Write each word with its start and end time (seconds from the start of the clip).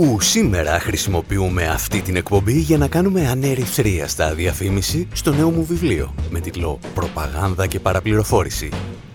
Όπου 0.00 0.20
σήμερα 0.20 0.80
χρησιμοποιούμε 0.80 1.66
αυτή 1.66 2.00
την 2.00 2.16
εκπομπή 2.16 2.58
για 2.58 2.78
να 2.78 2.88
κάνουμε 2.88 3.28
ανερυθρίαστα 3.28 4.34
διαφήμιση 4.34 5.08
στο 5.12 5.32
νέο 5.32 5.50
μου 5.50 5.64
βιβλίο 5.64 6.14
με 6.30 6.40
τίτλο 6.40 6.78
«Προπαγάνδα 6.94 7.66
και 7.66 7.80
παραπληροφόρηση. 7.80 8.68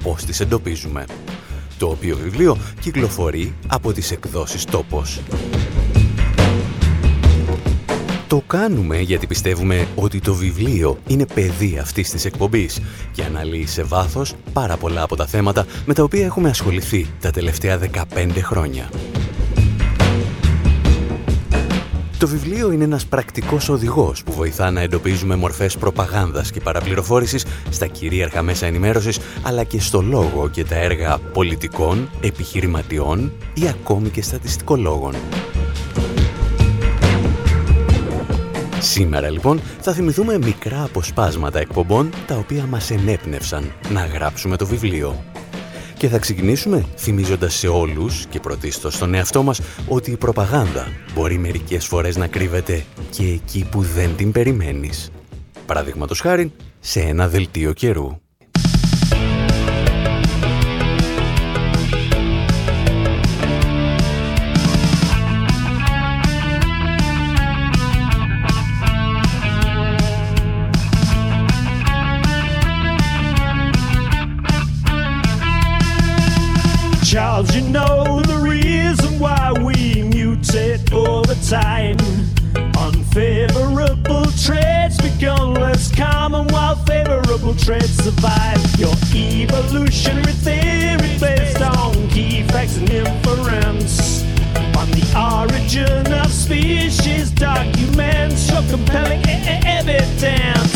Πώς 0.03 0.25
τις 0.25 0.39
εντοπίζουμε» 0.39 1.05
το 1.77 1.87
οποίο 1.87 2.17
βιβλίο 2.17 2.57
κυκλοφορεί 2.79 3.53
από 3.67 3.93
τις 3.93 4.11
εκδόσεις 4.11 4.65
«Τόπος». 4.65 5.21
Το 8.27 8.43
κάνουμε 8.47 8.99
γιατί 8.99 9.27
πιστεύουμε 9.27 9.87
ότι 9.95 10.19
το 10.19 10.33
βιβλίο 10.33 10.97
είναι 11.07 11.25
παιδί 11.33 11.77
αυτής 11.81 12.09
της 12.09 12.25
εκπομπής 12.25 12.79
και 13.11 13.23
αναλύει 13.23 13.67
σε 13.67 13.83
βάθος 13.83 14.35
πάρα 14.53 14.77
πολλά 14.77 15.01
από 15.01 15.15
τα 15.15 15.25
θέματα 15.25 15.65
με 15.85 15.93
τα 15.93 16.03
οποία 16.03 16.25
έχουμε 16.25 16.49
ασχοληθεί 16.49 17.07
τα 17.19 17.31
τελευταία 17.31 17.79
15 18.15 18.41
χρόνια. 18.41 18.89
Το 22.23 22.29
βιβλίο 22.29 22.71
είναι 22.71 22.83
ένας 22.83 23.05
πρακτικός 23.05 23.69
οδηγός 23.69 24.23
που 24.23 24.33
βοηθά 24.33 24.71
να 24.71 24.81
εντοπίζουμε 24.81 25.35
μορφές 25.35 25.77
προπαγάνδας 25.77 26.51
και 26.51 26.59
παραπληροφόρησης 26.59 27.45
στα 27.69 27.87
κυρίαρχα 27.87 28.41
μέσα 28.41 28.65
ενημέρωσης, 28.65 29.19
αλλά 29.43 29.63
και 29.63 29.79
στο 29.79 30.01
λόγο 30.01 30.49
και 30.49 30.63
τα 30.63 30.75
έργα 30.75 31.17
πολιτικών, 31.33 32.09
επιχειρηματιών 32.21 33.31
ή 33.53 33.67
ακόμη 33.67 34.09
και 34.09 34.21
στατιστικολόγων. 34.21 35.13
Σήμερα 38.79 39.29
λοιπόν 39.29 39.59
θα 39.79 39.93
θυμηθούμε 39.93 40.37
μικρά 40.37 40.83
αποσπάσματα 40.83 41.59
εκπομπών 41.59 42.09
τα 42.27 42.35
οποία 42.35 42.65
μας 42.65 42.91
ενέπνευσαν 42.91 43.71
να 43.89 44.05
γράψουμε 44.05 44.57
το 44.57 44.65
βιβλίο. 44.65 45.23
Και 46.03 46.09
θα 46.09 46.19
ξεκινήσουμε 46.19 46.85
θυμίζοντας 46.97 47.53
σε 47.53 47.67
όλους 47.67 48.25
και 48.25 48.39
πρωτίστως 48.39 48.93
στον 48.93 49.13
εαυτό 49.13 49.43
μας 49.43 49.61
ότι 49.87 50.11
η 50.11 50.17
προπαγάνδα 50.17 50.87
μπορεί 51.13 51.37
μερικές 51.37 51.85
φορές 51.87 52.15
να 52.15 52.27
κρύβεται 52.27 52.85
και 53.09 53.23
εκεί 53.23 53.67
που 53.71 53.81
δεν 53.81 54.15
την 54.15 54.31
περιμένεις. 54.31 55.11
Παραδείγματος 55.65 56.19
χάρη 56.19 56.51
σε 56.79 56.99
ένα 56.99 57.27
δελτίο 57.27 57.73
καιρού. 57.73 58.22
Traits 87.53 88.03
survive. 88.03 88.59
Your 88.79 88.93
evolutionary 89.13 90.33
theory 90.33 91.17
based 91.19 91.61
on 91.61 91.93
key 92.09 92.43
facts 92.43 92.77
and 92.77 92.89
inference. 92.89 94.23
On 94.77 94.89
the 94.91 95.05
origin 95.15 96.11
of 96.13 96.31
species 96.31 97.31
documents 97.31 98.49
your 98.49 98.63
compelling 98.69 99.23
evidence. 99.27 100.72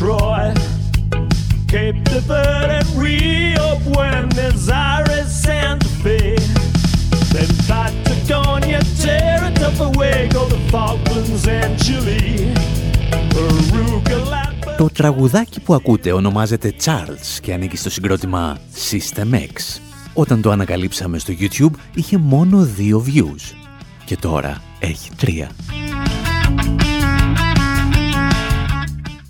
With 0.00 0.10
Fitzroy. 0.10 0.54
Cape 1.66 2.02
de 2.02 2.20
Verde 2.20 2.80
and 2.80 2.90
Rio, 2.98 3.78
Buenos 3.92 4.68
Aires, 4.68 5.28
Santa 5.42 5.88
Fe. 6.02 6.36
Then 7.32 7.50
Patagonia, 7.68 8.80
Terra 9.02 9.50
del 9.50 9.72
Fuego, 9.78 10.40
the 10.48 10.60
Falklands 10.70 11.46
and 11.46 11.76
Chile. 11.84 12.52
Peruga, 13.34 14.18
Το 14.76 14.88
τραγουδάκι 14.88 15.60
που 15.60 15.74
ακούτε 15.74 16.12
ονομάζεται 16.12 16.74
Charles 16.84 17.38
και 17.42 17.52
ανήκει 17.52 17.76
στο 17.76 17.90
συγκρότημα 17.90 18.58
System 18.90 19.34
X. 19.34 19.80
Όταν 20.14 20.42
το 20.42 20.50
ανακαλύψαμε 20.50 21.18
στο 21.18 21.32
YouTube 21.40 21.74
είχε 21.94 22.18
μόνο 22.18 22.64
δύο 22.64 23.04
views. 23.06 23.54
Και 24.04 24.16
τώρα 24.16 24.62
έχει 24.78 25.10
τρία. 25.16 25.50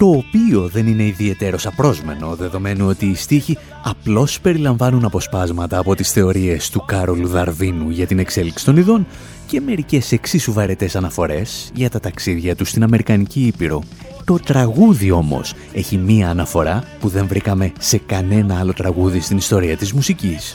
Το 0.00 0.11
οποίο 0.11 0.69
δεν 0.69 0.87
είναι 0.87 1.03
ιδιαίτερος 1.03 1.66
απρόσμενο, 1.66 2.34
δεδομένου 2.34 2.87
ότι 2.87 3.06
οι 3.06 3.15
στίχοι 3.15 3.59
απλώς 3.83 4.41
περιλαμβάνουν 4.41 5.05
αποσπάσματα 5.05 5.78
από 5.78 5.94
τις 5.94 6.12
θεωρίες 6.12 6.71
του 6.71 6.84
Κάρολου 6.87 7.28
Δαρβίνου 7.28 7.91
για 7.91 8.06
την 8.06 8.19
εξέλιξη 8.19 8.65
των 8.65 8.77
ειδών 8.77 9.06
και 9.47 9.60
μερικές 9.60 10.12
εξίσου 10.12 10.53
βαρετές 10.53 10.97
αναφορές 10.97 11.71
για 11.75 11.91
τα 11.91 12.00
ταξίδια 12.00 12.56
του 12.56 12.65
στην 12.65 12.83
Αμερικανική 12.83 13.47
Ήπειρο. 13.47 13.83
Το 14.25 14.39
τραγούδι 14.39 15.10
όμως 15.10 15.55
έχει 15.72 15.97
μία 15.97 16.31
αναφορά 16.31 16.84
που 17.00 17.09
δεν 17.09 17.27
βρήκαμε 17.27 17.72
σε 17.78 17.99
κανένα 17.99 18.59
άλλο 18.59 18.72
τραγούδι 18.72 19.21
στην 19.21 19.37
ιστορία 19.37 19.77
της 19.77 19.93
μουσικής. 19.93 20.55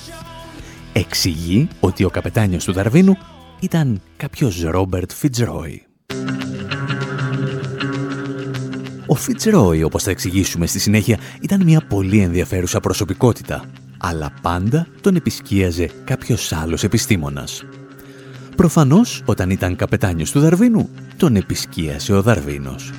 Εξηγεί 0.94 1.68
ότι 1.80 2.04
ο 2.04 2.10
καπετάνιος 2.10 2.64
του 2.64 2.74
Δαρβίνου 2.74 3.18
ήταν 3.60 4.02
κάποιος 4.18 4.62
Ρόμπερτ 4.62 5.12
Φιτζρόι. 5.12 5.86
Ο 9.08 9.16
Φιτζρόι, 9.16 9.84
όπως 9.84 10.04
θα 10.04 10.12
εξηγήσουμε 10.12 10.66
στη 10.66 10.80
συνέχεια, 10.80 11.18
ήταν 11.42 11.64
μια 11.64 11.82
πολύ 11.90 12.20
ενδιαφέρουσα 12.20 12.80
προσωπικότητα, 12.80 13.64
αλλά 13.98 14.34
πάντα 14.42 14.88
τον 15.02 15.16
επισκίαζε 15.16 15.90
κάποιος 16.04 16.52
άλλος 16.52 16.84
επιστήμονας. 16.84 17.66
Προφανώς, 18.56 19.22
όταν 19.26 19.50
ήταν 19.50 19.76
καπετάνιος 19.76 20.32
του 20.32 20.40
Δαρβίνου, 20.40 20.90
τον 21.18 21.36
επισκίασε 21.36 22.14
ο 22.14 22.22
Δαρβίνος. 22.22 22.92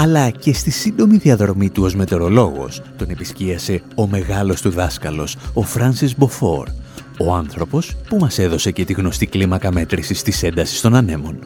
αλλά 0.00 0.30
και 0.30 0.54
στη 0.54 0.70
σύντομη 0.70 1.16
διαδρομή 1.16 1.70
του 1.70 1.82
ως 1.82 1.94
μετεωρολόγος 1.94 2.82
τον 2.96 3.10
επισκίασε 3.10 3.82
ο 3.94 4.06
μεγάλος 4.06 4.60
του 4.60 4.70
δάσκαλος, 4.70 5.36
ο 5.52 5.62
Φράνσις 5.62 6.16
Μποφόρ, 6.16 6.68
ο 7.18 7.34
άνθρωπος 7.34 7.96
που 8.08 8.16
μας 8.16 8.38
έδωσε 8.38 8.70
και 8.70 8.84
τη 8.84 8.92
γνωστή 8.92 9.26
κλίμακα 9.26 9.72
μέτρησης 9.72 10.22
της 10.22 10.42
έντασης 10.42 10.80
των 10.80 10.94
ανέμων. 10.94 11.38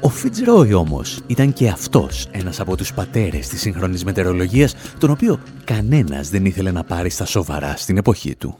Ο 0.00 0.08
Φιτζρόι 0.08 0.72
όμως 0.72 1.20
ήταν 1.26 1.52
και 1.52 1.68
αυτός 1.68 2.26
ένας 2.30 2.60
από 2.60 2.76
τους 2.76 2.92
πατέρες 2.92 3.48
της 3.48 3.60
σύγχρονης 3.60 4.04
μετεωρολογίας, 4.04 4.74
τον 4.98 5.10
οποίο 5.10 5.40
κανένας 5.64 6.28
δεν 6.28 6.44
ήθελε 6.44 6.70
να 6.70 6.84
πάρει 6.84 7.10
στα 7.10 7.24
σοβαρά 7.24 7.76
στην 7.76 7.96
εποχή 7.96 8.36
του. 8.36 8.58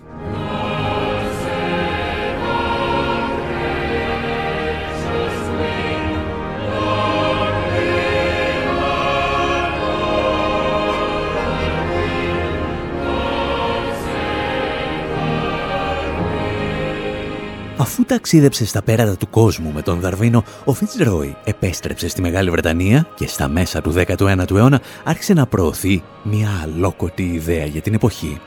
Αφού 17.87 18.05
ταξίδεψες 18.05 18.69
στα 18.69 18.83
πέρατα 18.83 19.17
του 19.17 19.31
κόσμου 19.31 19.73
με 19.73 19.83
τον 19.83 20.01
Δαρβίνο, 20.01 20.45
ο 20.65 20.73
Φιτζρόι 20.73 21.37
επέστρεψε 21.45 22.09
στη 22.09 22.21
Μεγάλη 22.21 22.51
Βρετανία 22.51 23.09
και 23.15 23.29
στα 23.29 23.49
μέσα 23.49 23.81
του 23.81 23.95
19ου 23.97 24.51
αιώνα 24.51 24.81
άρχισε 25.05 25.33
να 25.33 25.47
προωθεί 25.47 26.03
μια 26.23 26.49
αλόκοτη 26.63 27.23
ιδέα 27.23 27.65
για 27.65 27.81
την 27.81 27.95
εποχή. 27.95 28.41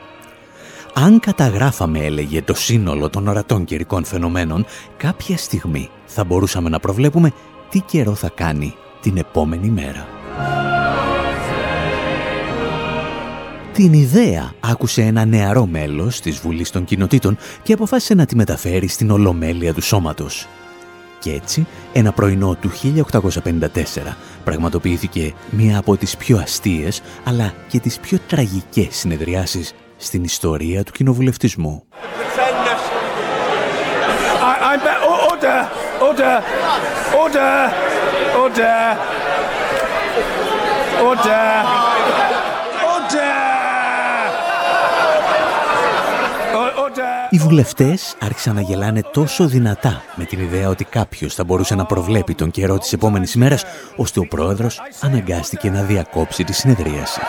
Αν 0.94 1.20
καταγράφαμε, 1.20 1.98
έλεγε, 1.98 2.42
το 2.42 2.54
σύνολο 2.54 3.08
των 3.10 3.28
ορατών 3.28 3.64
καιρικών 3.64 4.04
φαινομένων, 4.04 4.66
κάποια 4.96 5.36
στιγμή 5.36 5.90
θα 6.06 6.24
μπορούσαμε 6.24 6.68
να 6.68 6.80
προβλέπουμε 6.80 7.32
τι 7.68 7.80
καιρό 7.80 8.14
θα 8.14 8.30
κάνει 8.34 8.74
την 9.00 9.16
επόμενη 9.16 9.68
μέρα. 9.68 10.19
Την 13.80 13.92
ιδέα 13.92 14.52
άκουσε 14.60 15.02
ένα 15.02 15.24
νεαρό 15.24 15.66
μέλος 15.66 16.20
της 16.20 16.38
Βουλής 16.38 16.70
των 16.70 16.84
Κοινοτήτων 16.84 17.36
και 17.62 17.72
αποφάσισε 17.72 18.14
να 18.14 18.26
τη 18.26 18.36
μεταφέρει 18.36 18.86
στην 18.86 19.10
Ολομέλεια 19.10 19.74
του 19.74 19.82
Σώματος. 19.82 20.46
Και 21.18 21.32
έτσι, 21.32 21.66
ένα 21.92 22.12
πρωινό 22.12 22.56
του 22.60 22.70
1854 22.70 23.66
πραγματοποιήθηκε 24.44 25.34
μία 25.50 25.78
από 25.78 25.96
τις 25.96 26.16
πιο 26.16 26.38
αστείες 26.38 27.02
αλλά 27.24 27.54
και 27.68 27.80
τις 27.80 27.98
πιο 27.98 28.18
τραγικές 28.26 28.96
συνεδριάσεις 28.96 29.74
στην 29.96 30.24
ιστορία 30.24 30.84
του 30.84 30.92
κοινοβουλευτισμού. 30.92 31.82
Οι 47.32 47.38
βουλευτές 47.38 48.16
άρχισαν 48.20 48.54
να 48.54 48.60
γελάνε 48.60 49.00
τόσο 49.12 49.46
δυνατά 49.46 50.02
με 50.16 50.24
την 50.24 50.40
ιδέα 50.40 50.68
ότι 50.68 50.84
κάποιος 50.84 51.34
θα 51.34 51.44
μπορούσε 51.44 51.74
να 51.74 51.84
προβλέπει 51.84 52.34
τον 52.34 52.50
καιρό 52.50 52.78
της 52.78 52.92
επόμενης 52.92 53.34
ημέρας, 53.34 53.64
ώστε 53.96 54.20
ο 54.20 54.26
πρόεδρος 54.26 54.80
αναγκάστηκε 55.00 55.70
να 55.70 55.82
διακόψει 55.82 56.44
τη 56.44 56.52
συνεδρίαση. 56.52 57.20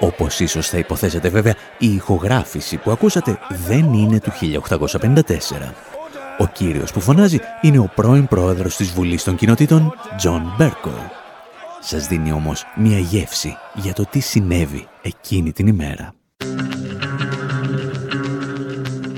Όπως 0.00 0.40
ίσως 0.40 0.68
θα 0.68 0.78
υποθέσετε 0.78 1.28
βέβαια, 1.28 1.54
η 1.78 1.94
ηχογράφηση 1.94 2.76
που 2.76 2.90
ακούσατε 2.90 3.38
δεν 3.48 3.92
είναι 3.92 4.20
του 4.20 4.30
1854. 4.30 5.74
Ο 6.38 6.46
κύριος 6.46 6.92
που 6.92 7.00
φωνάζει 7.00 7.38
είναι 7.60 7.78
ο 7.78 7.90
πρώην 7.94 8.26
πρόεδρος 8.26 8.76
της 8.76 8.92
Βουλής 8.92 9.24
των 9.24 9.36
Κοινοτήτων, 9.36 9.94
Τζον 10.16 10.54
Μπέρκοου. 10.56 11.10
Σας 11.80 12.06
δίνει 12.06 12.32
όμως 12.32 12.64
μια 12.76 12.98
γεύση 12.98 13.56
για 13.74 13.92
το 13.92 14.04
τι 14.10 14.20
συνέβη 14.20 14.86
εκείνη 15.02 15.52
την 15.52 15.66
ημέρα. 15.66 16.14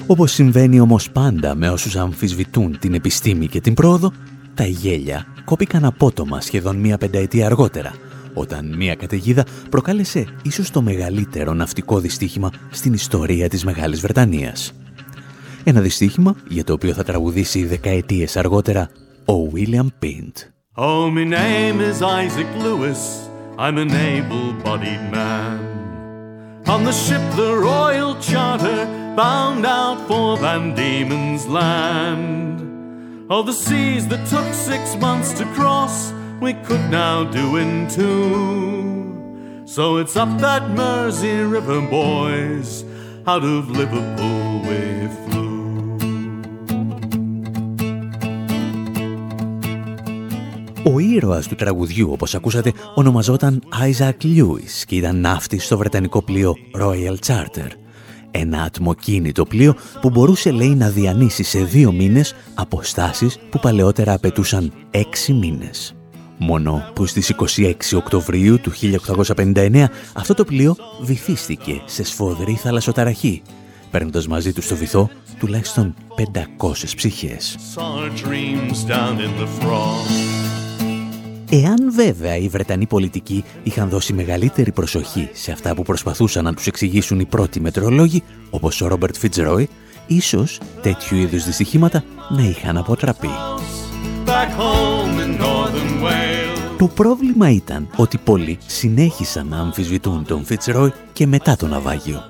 Όπως 0.07 0.33
συμβαίνει 0.33 0.81
όμως 0.81 1.11
πάντα 1.11 1.55
με 1.55 1.69
όσους 1.69 1.97
αμφισβητούν 1.97 2.79
την 2.79 2.95
επιστήμη 2.95 3.47
και 3.47 3.61
την 3.61 3.75
πρόοδο, 3.75 4.13
τα 4.55 4.65
γέλια 4.65 5.27
κόπηκαν 5.45 5.85
απότομα 5.85 6.41
σχεδόν 6.41 6.77
μία 6.77 6.99
πενταετία 6.99 7.47
αργότερα, 7.47 7.93
όταν 8.35 8.75
μία 8.77 8.95
καταιγίδα 8.95 9.45
προκάλεσε 9.71 10.27
ίσως 10.43 10.71
το 10.71 10.83
μεγαλύτερο 10.83 11.55
ναυτικό 11.55 11.99
δυστύχημα 11.99 12.51
στην 12.71 12.93
ιστορία 12.93 13.49
της 13.49 13.65
Μεγάλης 13.65 14.01
Βρετανίας. 14.01 14.73
Ένα 15.65 15.81
δυστύχημα 15.81 16.35
για 16.49 16.65
το 16.65 16.73
οποίο 16.73 16.93
θα 16.93 17.05
τραγουδήσει 17.05 17.65
δεκαετίες 17.65 18.37
αργότερα 18.37 18.89
ο 19.25 19.51
William 19.55 19.87
Pint. 20.05 20.33
Oh, 20.77 21.09
my 21.11 21.25
name 21.25 21.81
is 21.91 22.03
Isaac 22.03 22.51
Lewis. 22.65 23.01
I'm 23.59 23.79
an 23.79 23.93
able-bodied 24.15 25.05
man. 25.17 25.59
On 26.67 26.81
the 26.89 26.97
ship 27.05 27.25
the 27.37 27.51
Royal 27.71 28.13
Charter 28.29 29.04
bound 29.16 29.66
out 29.66 30.00
for 30.08 30.38
Van 30.38 30.66
Diemen's 30.76 31.46
Land. 31.48 32.58
Oh, 33.32 33.44
the 33.44 33.58
seas 33.66 34.08
that 34.12 34.24
took 34.34 34.50
six 34.54 34.82
months 35.06 35.32
to 35.40 35.46
cross 35.58 35.96
we 36.46 36.52
could 36.66 36.86
now 36.90 37.18
do 37.40 37.46
in 37.58 37.72
two. 37.88 39.10
So 39.76 39.84
it's 40.02 40.16
up 40.24 40.32
that 40.46 40.64
Mersey 40.80 41.38
River, 41.56 41.80
boys. 42.00 42.70
Out 43.32 43.44
of 43.56 43.70
Liverpool 43.80 44.62
we 44.68 44.82
flew. 45.24 45.50
Ο 50.84 51.00
ήρωας 51.00 51.48
του 51.48 51.56
τραγουδιού, 51.56 52.12
όπως 52.12 52.36
ακούσατε, 52.36 52.74
ονομαζόταν 52.94 53.62
Isaac 53.92 54.24
Lewis 54.24 54.84
και 54.86 54.96
ήταν 54.96 55.20
ναύτης 55.20 55.66
στο 55.66 55.78
βρετανικό 55.78 56.22
πλοίο 56.22 56.56
Royal 56.82 57.16
Charter. 57.28 57.70
Ένα 58.37 58.63
ατμοκίνητο 58.63 59.45
πλοίο 59.45 59.75
που 60.01 60.11
μπορούσε, 60.11 60.51
λέει, 60.51 60.75
να 60.75 60.89
διανύσει 60.89 61.43
σε 61.43 61.59
δύο 61.59 61.93
μήνες 61.93 62.35
αποστάσεις 62.55 63.39
που 63.51 63.59
παλαιότερα 63.59 64.13
απαιτούσαν 64.13 64.73
έξι 64.91 65.33
μήνες. 65.33 65.95
Μόνο 66.39 66.91
που 66.95 67.07
στις 67.07 67.29
26 67.29 67.97
Οκτωβρίου 67.97 68.61
του 68.61 68.73
1859 69.37 69.85
αυτό 70.15 70.35
το 70.35 70.45
πλοίο 70.45 70.77
βυθίστηκε 71.01 71.83
σε 71.85 72.05
σφοδρή 72.05 72.55
θαλασσοταραχή, 72.55 73.43
παίρνοντας 73.91 74.27
μαζί 74.27 74.53
του 74.53 74.63
στο 74.63 74.77
βυθό 74.77 75.11
τουλάχιστον 75.39 75.95
500 76.59 76.95
ψυχές. 76.97 77.57
Εάν 81.63 81.93
βέβαια 81.93 82.37
οι 82.37 82.49
Βρετανοί 82.49 82.87
πολιτικοί 82.87 83.45
είχαν 83.63 83.89
δώσει 83.89 84.13
μεγαλύτερη 84.13 84.73
προσοχή 84.73 85.29
σε 85.33 85.53
αυτά 85.53 85.75
που 85.75 85.83
προσπαθούσαν 85.83 86.45
να 86.45 86.55
τους 86.55 86.67
εξηγήσουν 86.67 87.21
οι 87.21 87.25
πρώτοι 87.25 87.61
μετρολόγοι, 87.61 88.23
όπως 88.51 88.81
ο 88.81 88.87
Ρόμπερτ 88.87 89.17
Φιτζρόι, 89.17 89.69
ίσως 90.07 90.61
τέτοιου 90.83 91.17
είδους 91.17 91.45
δυστυχήματα 91.45 92.05
να 92.29 92.43
είχαν 92.43 92.77
αποτραπεί. 92.77 93.29
Το 96.79 96.87
πρόβλημα 96.87 97.51
ήταν 97.51 97.89
ότι 97.97 98.19
πολλοί 98.19 98.59
συνέχισαν 98.67 99.49
να 99.49 99.59
αμφισβητούν 99.59 100.25
τον 100.25 100.45
Φιτσρόι 100.45 100.93
και 101.13 101.27
μετά 101.27 101.57
το 101.57 101.67
ναυάγιο. 101.67 102.23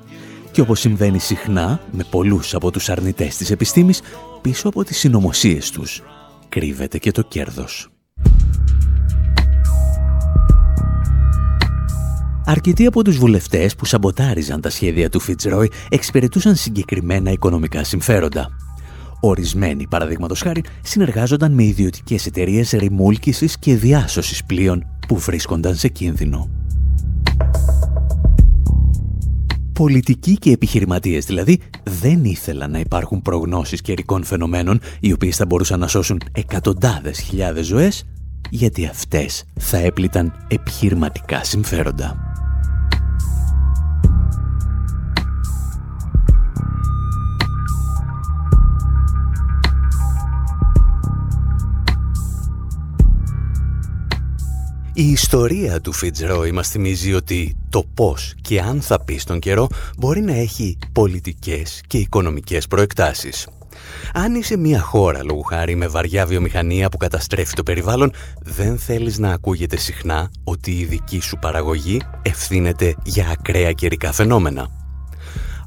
Και 0.51 0.61
όπως 0.61 0.81
συμβαίνει 0.81 1.19
συχνά 1.19 1.81
με 1.91 2.05
πολλούς 2.11 2.55
από 2.55 2.71
τους 2.71 2.89
αρνητές 2.89 3.37
της 3.37 3.51
επιστήμης, 3.51 4.01
πίσω 4.41 4.69
από 4.69 4.85
τις 4.85 4.99
συνωμοσίες 4.99 5.71
τους 5.71 6.03
κρύβεται 6.49 6.99
και 6.99 7.11
το 7.11 7.23
κέρδος. 7.23 7.89
Αρκετοί 12.47 12.87
από 12.87 13.05
τους 13.05 13.19
βουλευτές 13.19 13.75
που 13.75 13.85
σαμποτάριζαν 13.85 14.61
τα 14.61 14.71
σχέδια 14.71 15.09
του 15.09 15.21
Φιτζρόι 15.21 15.71
εξυπηρετούσαν 15.89 16.55
συγκεκριμένα 16.55 17.31
οικονομικά 17.31 17.85
συμφέροντα. 17.85 18.49
Ορισμένοι, 19.21 19.87
παραδείγματος 19.87 20.41
χάρη, 20.41 20.65
συνεργάζονταν 20.83 21.53
με 21.53 21.65
ιδιωτικές 21.65 22.27
εταιρείες 22.27 22.71
ρημούλκησης 22.71 23.59
και 23.59 23.75
διάσωσης 23.75 24.45
πλοίων 24.45 24.87
που 25.09 25.19
βρίσκονταν 25.19 25.75
σε 25.75 25.89
κίνδυνο. 25.89 26.51
Πολιτικοί 29.73 30.35
και 30.35 30.51
επιχειρηματίες 30.51 31.25
δηλαδή 31.25 31.61
δεν 31.83 32.25
ήθελαν 32.25 32.71
να 32.71 32.79
υπάρχουν 32.79 33.23
προγνώσεις 33.23 33.81
καιρικών 33.81 34.25
φαινομένων 34.25 34.81
οι 35.01 35.13
οποίες 35.13 35.37
θα 35.37 35.47
μπορούσαν 35.47 35.81
να 35.81 35.87
σώσουν 35.87 36.21
εκατοντάδες 36.33 37.19
χιλιάδες 37.19 37.67
ζωές 37.67 38.05
γιατί 38.51 38.87
αυτές 38.87 39.45
θα 39.61 39.77
έπληταν 39.77 40.47
επιχειρηματικά 40.49 41.45
συμφέροντα. 41.45 42.34
Η 54.97 55.11
ιστορία 55.11 55.81
του 55.81 55.93
Φιτζρόι 55.93 56.53
μας 56.53 56.69
θυμίζει 56.69 57.15
ότι 57.15 57.57
το 57.69 57.85
πώς 57.95 58.35
και 58.41 58.61
αν 58.61 58.81
θα 58.81 59.01
πει 59.01 59.19
στον 59.19 59.39
καιρό 59.39 59.67
μπορεί 59.99 60.21
να 60.21 60.35
έχει 60.35 60.79
πολιτικές 60.93 61.81
και 61.87 61.99
οικονομικές 61.99 62.67
προεκτάσεις. 62.67 63.49
Αν 64.13 64.35
είσαι 64.35 64.57
μια 64.57 64.81
χώρα, 64.81 65.25
λόγου 65.25 65.43
χάρη, 65.43 65.75
με 65.75 65.87
βαριά 65.87 66.27
βιομηχανία 66.27 66.89
που 66.89 66.97
καταστρέφει 66.97 67.55
το 67.55 67.63
περιβάλλον, 67.63 68.13
δεν 68.43 68.79
θέλεις 68.79 69.19
να 69.19 69.33
ακούγεται 69.33 69.77
συχνά 69.77 70.31
ότι 70.45 70.71
η 70.71 70.85
δική 70.85 71.21
σου 71.21 71.39
παραγωγή 71.41 72.01
ευθύνεται 72.23 72.95
για 73.05 73.29
ακραία 73.29 73.73
καιρικά 73.73 74.13
φαινόμενα. 74.13 74.84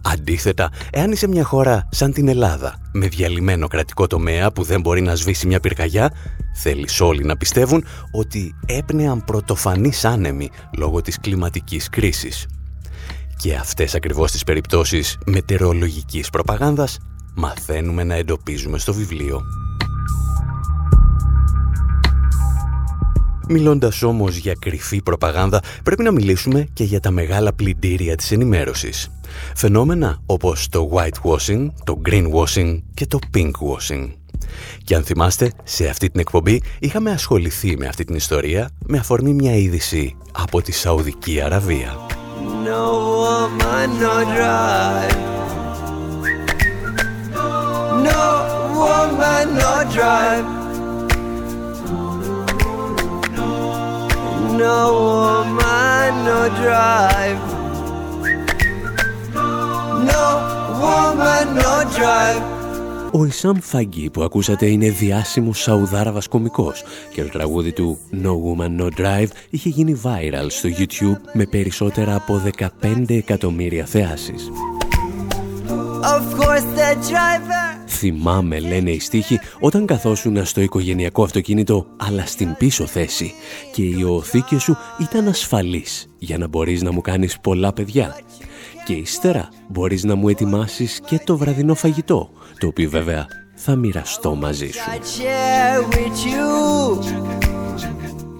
Αντίθετα, 0.02 0.72
εάν 0.92 1.12
είσαι 1.12 1.28
μια 1.28 1.44
χώρα 1.44 1.88
σαν 1.92 2.14
την 2.14 2.28
Ελλάδα, 2.28 2.76
με 2.92 3.08
διαλυμένο 3.08 3.68
κρατικό 3.68 4.08
τομέα 4.08 4.52
που 4.52 4.64
δεν 4.64 4.82
μπορεί 4.82 5.02
να 5.02 5.16
σβήσει 5.16 5.48
μια 5.48 5.60
πυρκαγιά, 5.60 6.12
θέλεις 6.56 7.02
όλοι 7.02 7.24
να 7.24 7.38
πιστεύουν 7.38 7.86
ότι 8.12 8.56
έπνεαν 8.66 9.24
πρωτοφανείς 9.26 10.06
άνεμοι 10.06 10.50
λόγω 10.78 11.02
της 11.02 11.20
κλιματικής 11.20 11.90
κρίσης. 11.90 12.46
Και 13.38 13.56
αυτές 13.56 13.96
ακριβώς 13.96 14.32
τις 14.32 14.44
περιπτώσεις 14.44 15.18
μετεωρολογικής 15.26 16.30
προπαγάνδας 16.30 16.98
μαθαίνουμε 17.36 18.04
να 18.04 18.16
εντοπίζουμε 18.16 18.78
στο 18.78 18.94
βιβλίο. 18.94 19.42
Μιλώντας 23.50 24.04
όμως 24.04 24.36
για 24.36 24.54
κρυφή 24.60 25.02
προπαγάνδα, 25.02 25.62
πρέπει 25.84 26.04
να 26.04 26.12
μιλήσουμε 26.12 26.68
και 26.74 26.84
για 26.84 27.00
τα 27.00 27.12
μεγάλα 27.12 27.54
πλυντήρια 27.54 28.16
της 28.16 28.32
ενημέρωσης. 28.32 29.12
Φαινόμενα 29.56 30.22
όπως 30.26 30.68
το 30.70 30.90
whitewashing, 30.94 31.68
το 31.84 32.02
greenwashing 32.06 32.82
και 32.94 33.06
το 33.06 33.20
pinkwashing. 33.34 34.10
Και 34.84 34.96
αν 34.96 35.04
θυμάστε, 35.04 35.52
σε 35.64 35.88
αυτή 35.88 36.10
την 36.10 36.20
εκπομπή 36.20 36.62
είχαμε 36.80 37.12
ασχοληθεί 37.12 37.78
με 37.78 37.88
αυτή 37.88 38.04
την 38.04 38.16
ιστορία 38.16 38.70
με 38.86 38.98
αφορμή 38.98 39.34
μια 39.34 39.56
είδηση 39.56 40.16
από 40.32 40.62
τη 40.62 40.72
Σαουδική 40.72 41.42
Αραβία. 41.42 41.96
No 42.66 43.08
no 54.58 54.66
drive. 54.66 54.66
No 54.66 54.94
woman, 55.08 56.14
no 56.30 56.40
drive. 56.62 57.42
No 60.10 60.24
woman, 60.82 61.46
no 61.56 61.74
drive. 61.96 62.42
No 62.44 62.44
woman, 62.44 62.44
no 62.44 62.54
drive. 62.54 62.58
Ο 63.12 63.26
Ισάμ 63.26 63.58
Φαγκή 63.62 64.10
που 64.10 64.24
ακούσατε 64.24 64.66
είναι 64.66 64.90
διάσημος 64.90 65.62
Σαουδάραβας 65.62 66.28
κομικός 66.28 66.84
και 67.14 67.22
το 67.24 67.30
τραγούδι 67.30 67.72
του 67.72 67.98
No 68.24 68.32
Woman 68.32 68.82
No 68.82 68.86
Drive 68.86 69.28
είχε 69.50 69.70
γίνει 69.70 70.02
viral 70.04 70.46
στο 70.48 70.70
YouTube 70.70 71.22
με 71.34 71.46
περισσότερα 71.46 72.16
από 72.16 72.42
15 72.84 73.04
εκατομμύρια 73.08 73.86
θεάσεις. 73.86 74.50
Θυμάμαι, 77.88 78.60
λένε 78.60 78.92
οι 78.92 79.00
στίχοι, 79.00 79.40
όταν 79.60 79.86
καθόσουν 79.86 80.46
στο 80.46 80.62
οικογενειακό 80.62 81.24
αυτοκίνητο, 81.24 81.88
αλλά 81.98 82.26
στην 82.26 82.56
πίσω 82.58 82.86
θέση 82.86 83.34
και 83.74 83.82
η 83.82 84.04
οθήκη 84.04 84.58
σου 84.58 84.78
ήταν 85.00 85.28
ασφαλής 85.28 86.08
για 86.18 86.38
να 86.38 86.48
μπορείς 86.48 86.82
να 86.82 86.92
μου 86.92 87.02
κάνεις 87.02 87.40
πολλά 87.40 87.74
παιδιά. 87.74 88.16
Και 88.86 88.94
ύστερα 88.94 89.50
μπορείς 89.68 90.04
να 90.04 90.16
μου 90.16 90.30
ετοιμάσεις 90.30 91.00
και 91.06 91.20
το 91.24 91.38
βραδινό 91.38 91.76
φαγητό, 91.76 92.30
το 92.60 92.68
οποίο 92.68 92.90
βέβαια 92.90 93.28
θα 93.56 93.76
μοιραστώ 93.76 94.36
μαζί 94.36 94.70
σου. 94.72 94.90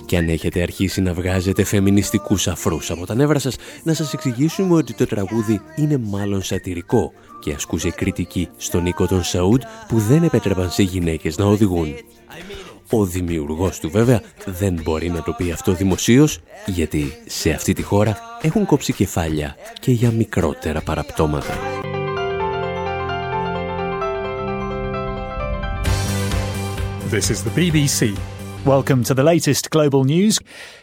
Και 0.06 0.18
αν 0.18 0.30
έχετε 0.30 0.62
αρχίσει 0.62 1.02
να 1.02 1.14
βγάζετε 1.14 1.64
φεμινιστικούς 1.64 2.48
αφρούς 2.48 2.92
από 2.92 3.06
τα 3.06 3.16
νεύρα 3.16 3.40
σας, 3.40 3.56
να 3.84 3.94
σας 3.94 4.14
εξηγήσουμε 4.14 4.76
ότι 4.76 4.94
το 4.94 5.06
τραγούδι 5.06 5.62
είναι 5.76 5.98
μάλλον 5.98 6.42
σατυρικό 6.42 7.14
και 7.40 7.54
ασκούσε 7.54 7.90
κριτική 7.90 8.48
στον 8.58 8.86
οίκο 8.86 9.08
των 9.08 9.24
Σαούντ 9.24 9.62
που 9.88 10.00
δεν 10.00 10.24
επέτρεπαν 10.24 10.72
σε 10.72 10.84
γυναίκες 10.84 11.38
να 11.38 11.46
οδηγούν. 11.46 11.94
Ο 12.90 13.06
δημιουργός 13.06 13.80
του 13.80 13.90
βέβαια 13.90 14.22
δεν 14.46 14.80
μπορεί 14.84 15.10
να 15.10 15.24
το 15.24 15.34
πει 15.38 15.52
αυτό 15.52 15.74
δημοσίως 15.74 16.40
γιατί 16.66 17.14
σε 17.26 17.50
αυτή 17.50 17.74
τη 17.74 17.82
χώρα 17.82 18.18
έχουν 18.42 18.66
κόψει 18.66 18.94
κεφάλια 18.94 19.56
και 19.80 19.92
για 19.92 20.12
μικρότερα 20.12 20.82
παραπτώματα. 20.82 21.54
This 27.12 27.30
is 27.30 27.42
the 27.42 27.54
BBC. 27.56 28.18
Welcome 28.66 29.02
to 29.06 29.14
the 29.14 29.24
latest 29.24 29.70
global 29.70 30.04
news. 30.04 30.40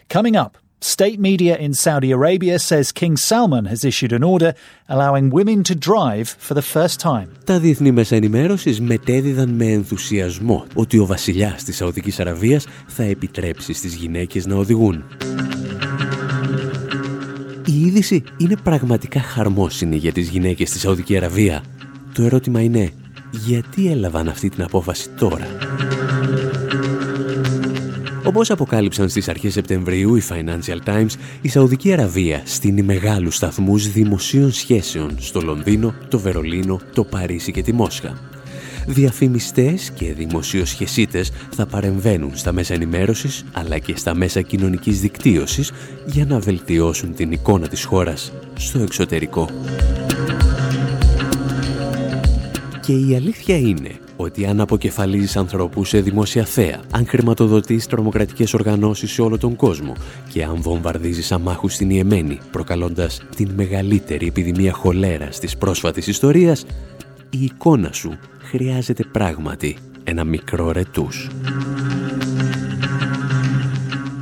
Coming 0.09 0.35
up, 0.35 0.57
state 0.93 1.19
media 1.19 1.55
in 1.57 1.73
Saudi 1.73 2.11
Arabia 2.11 2.55
says 2.59 2.91
King 2.91 3.15
Salman 3.17 3.65
has 3.65 3.81
issued 3.91 4.13
an 4.13 4.23
order 4.23 4.51
allowing 4.93 5.25
women 5.37 5.59
to 5.69 5.75
drive 5.89 6.27
for 6.47 6.53
the 6.53 6.61
first 6.61 6.99
time. 6.99 7.27
Τα 7.43 7.59
διεθνή 7.59 7.91
μέσα 7.91 8.15
ενημέρωσης 8.15 8.81
μετέδιδαν 8.81 9.49
με 9.49 9.65
ενθουσιασμό 9.65 10.65
ότι 10.73 10.97
ο 10.97 11.05
βασιλιάς 11.05 11.63
της 11.63 11.75
Σαουδικής 11.75 12.19
Αραβίας 12.19 12.65
θα 12.87 13.03
επιτρέψει 13.03 13.73
στις 13.73 13.93
γυναίκες 13.93 14.45
να 14.45 14.55
οδηγούν. 14.55 15.03
Η 17.65 17.79
είδηση 17.79 18.23
είναι 18.37 18.55
πραγματικά 18.63 19.19
χαρμόσυνη 19.19 19.95
για 19.95 20.11
τις 20.11 20.29
γυναίκες 20.29 20.69
στη 20.69 20.79
Σαουδική 20.79 21.17
Αραβία. 21.17 21.63
Το 22.13 22.23
ερώτημα 22.23 22.61
είναι, 22.61 22.91
γιατί 23.31 23.91
έλαβαν 23.91 24.27
αυτή 24.27 24.49
την 24.49 24.63
απόφαση 24.63 25.09
τώρα; 25.09 25.47
Όπως 28.27 28.51
αποκάλυψαν 28.51 29.09
στις 29.09 29.29
αρχές 29.29 29.53
Σεπτεμβρίου 29.53 30.15
οι 30.15 30.23
Financial 30.29 30.89
Times, 30.89 31.09
η 31.41 31.49
Σαουδική 31.49 31.93
Αραβία 31.93 32.41
στείνει 32.45 32.81
μεγάλους 32.81 33.35
σταθμούς 33.35 33.91
δημοσίων 33.91 34.51
σχέσεων 34.51 35.15
στο 35.19 35.41
Λονδίνο, 35.41 35.93
το 36.09 36.19
Βερολίνο, 36.19 36.79
το 36.93 37.03
Παρίσι 37.03 37.51
και 37.51 37.61
τη 37.61 37.73
Μόσχα. 37.73 38.17
Διαφημιστές 38.87 39.91
και 39.91 40.13
δημοσιοσχεσίτες 40.13 41.31
θα 41.51 41.65
παρεμβαίνουν 41.65 42.35
στα 42.35 42.51
μέσα 42.51 42.73
ενημέρωσης 42.73 43.45
αλλά 43.53 43.77
και 43.77 43.97
στα 43.97 44.15
μέσα 44.15 44.41
κοινωνικής 44.41 45.01
δικτύωσης 45.01 45.71
για 46.05 46.25
να 46.25 46.39
βελτιώσουν 46.39 47.15
την 47.15 47.31
εικόνα 47.31 47.67
της 47.67 47.83
χώρας 47.83 48.31
στο 48.53 48.79
εξωτερικό. 48.79 49.49
Και 52.81 52.93
η 52.93 53.15
αλήθεια 53.15 53.57
είναι 53.57 53.91
ότι 54.15 54.45
αν 54.45 54.59
αποκεφαλίζεις 54.59 55.37
ανθρώπους 55.37 55.89
σε 55.89 56.01
δημόσια 56.01 56.45
θέα, 56.45 56.81
αν 56.91 57.07
χρηματοδοτείς 57.07 57.87
τρομοκρατικές 57.87 58.53
οργανώσεις 58.53 59.11
σε 59.11 59.21
όλο 59.21 59.37
τον 59.37 59.55
κόσμο 59.55 59.93
και 60.29 60.43
αν 60.43 60.61
βομβαρδίζεις 60.61 61.31
αμάχους 61.31 61.73
στην 61.73 61.89
Ιεμένη, 61.89 62.39
προκαλώντας 62.51 63.21
την 63.35 63.51
μεγαλύτερη 63.55 64.27
επιδημία 64.27 64.73
χολέρας 64.73 65.39
της 65.39 65.57
πρόσφατης 65.57 66.07
ιστορίας, 66.07 66.65
η 67.29 67.43
εικόνα 67.43 67.91
σου 67.93 68.17
χρειάζεται 68.41 69.03
πράγματι 69.11 69.77
ένα 70.03 70.23
μικρό 70.23 70.71
ρετούς. 70.71 71.29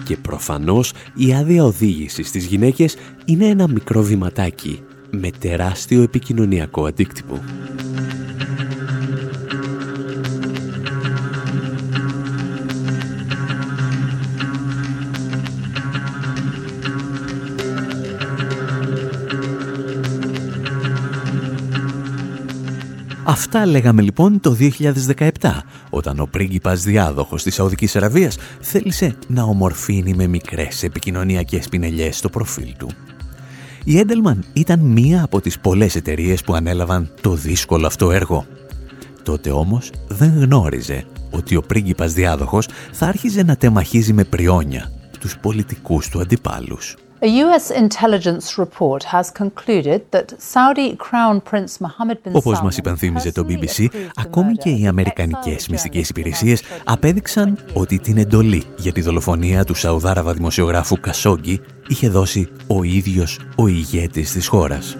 Και 0.06 0.18
προφανώς 0.18 0.94
η 1.16 1.34
άδεια 1.34 1.64
οδήγησης 1.64 2.28
στις 2.28 2.46
γυναίκες 2.46 2.96
είναι 3.26 3.46
ένα 3.46 3.68
μικρό 3.68 4.02
βηματάκι 4.02 4.80
με 5.10 5.30
τεράστιο 5.40 6.02
επικοινωνιακό 6.02 6.86
αντίκτυπο. 6.86 7.42
Αυτά 23.26 23.66
λέγαμε 23.66 24.02
λοιπόν 24.02 24.40
το 24.40 24.58
2017, 25.12 25.28
όταν 25.90 26.20
ο 26.20 26.26
πρίγκιπας 26.26 26.84
διάδοχος 26.84 27.44
της 27.44 27.54
Σαουδικής 27.56 27.96
Αραβίας 27.96 28.38
θέλησε 28.60 29.16
να 29.28 29.44
ομορφύνει 29.44 30.14
με 30.14 30.28
μικρές 30.28 30.84
επικοινωνιακές 30.84 31.70
πινελιές 31.70 32.18
στο 32.18 32.30
προφίλ 32.30 32.74
του. 32.78 32.90
Η 33.84 33.98
Έντελμαν 33.98 34.44
ήταν 34.54 34.80
μία 34.80 35.24
από 35.24 35.42
τις 35.42 35.60
πολλές 35.60 35.96
εταιρείες 35.96 36.44
που 36.44 36.54
ανέλαβαν 36.54 37.10
το 37.22 37.34
δύσκολο 37.34 37.88
αυτό 37.88 38.12
έργο. 38.12 38.46
Τότε 39.24 39.52
όμως 39.52 39.92
δεν 40.08 40.40
γνώριζε 40.40 41.06
ότι 41.32 41.56
ο 41.56 41.62
πρίγκιπας 41.62 42.14
διάδοχος 42.14 42.68
θα 42.92 43.08
άρχιζε 43.08 43.44
να 43.44 43.56
τεμαχίζει 43.56 44.14
με 44.14 44.24
πριόνια 44.24 44.92
τους 45.20 45.38
πολιτικούς 45.38 46.10
του 46.10 46.20
αντιπάλους. 46.20 46.96
A 47.24 47.30
US 47.46 47.72
intelligence 47.72 48.58
report 48.58 49.02
has 49.04 49.32
concluded 49.32 50.00
that 50.12 50.28
Saudi 50.52 50.90
Crown 51.06 51.40
Prince 51.50 51.80
Mohammed 51.80 52.18
bin 52.24 52.32
Όπως 52.34 52.62
μας 52.62 52.78
υπενθύμιζε 52.78 53.32
το 53.32 53.46
BBC, 53.50 53.86
ακόμη 54.16 54.54
και 54.54 54.70
οι 54.70 54.88
Αμερικανικές 54.88 55.68
μυστικές 55.68 56.10
υπηρεσίες 56.10 56.64
απέδειξαν 56.84 57.58
ότι 57.74 58.00
την 58.00 58.18
εντολή 58.18 58.64
για 58.78 58.92
τη 58.92 59.02
δολοφονία 59.02 59.64
του 59.64 59.76
Σαουδάραβα 59.76 60.34
δημοσιογράφου 60.34 61.00
Κασόγκη 61.00 61.62
είχε 61.88 62.10
δώσει 62.10 62.50
ο 62.68 62.84
ίδιος 62.84 63.40
ο 63.56 63.68
ηγέτης 63.68 64.32
της 64.32 64.48
χώρας. 64.48 64.98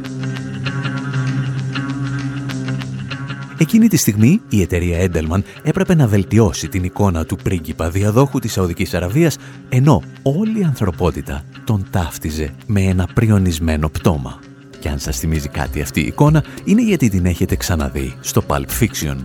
Εκείνη 3.58 3.88
τη 3.88 3.98
στιγμή 3.98 4.42
η 4.50 4.62
εταιρεία 4.62 4.98
Έντελμαν 4.98 5.44
έπρεπε 5.64 5.96
να 5.96 6.08
βελτιώσει 6.08 6.68
την 6.68 6.84
εικόνα 6.84 7.26
του 7.26 7.36
πρίγκιπα 7.36 7.90
διαδόχου 7.90 8.40
της 8.40 8.52
Σαουδικής 8.52 8.94
Αραβίας 8.94 9.38
ενώ 9.70 10.04
όλη 10.24 10.60
η 10.60 10.64
ανθρωπότητα 10.64 11.44
τον 11.64 11.88
ταύτιζε 11.92 12.54
με 12.66 12.82
ένα 12.82 13.08
πριονισμένο 13.14 13.90
πτώμα. 13.90 14.40
Και 14.80 14.90
αν 14.90 15.00
σας 15.00 15.20
θυμίζει 15.20 15.50
κάτι 15.50 15.82
αυτή 15.82 16.02
η 16.02 16.06
εικόνα 16.06 16.44
είναι 16.64 16.82
γιατί 16.82 17.10
την 17.10 17.26
έχετε 17.26 17.56
ξαναδεί 17.56 18.14
στο 18.22 18.44
Pulp 18.48 18.66
Fiction. 18.80 19.16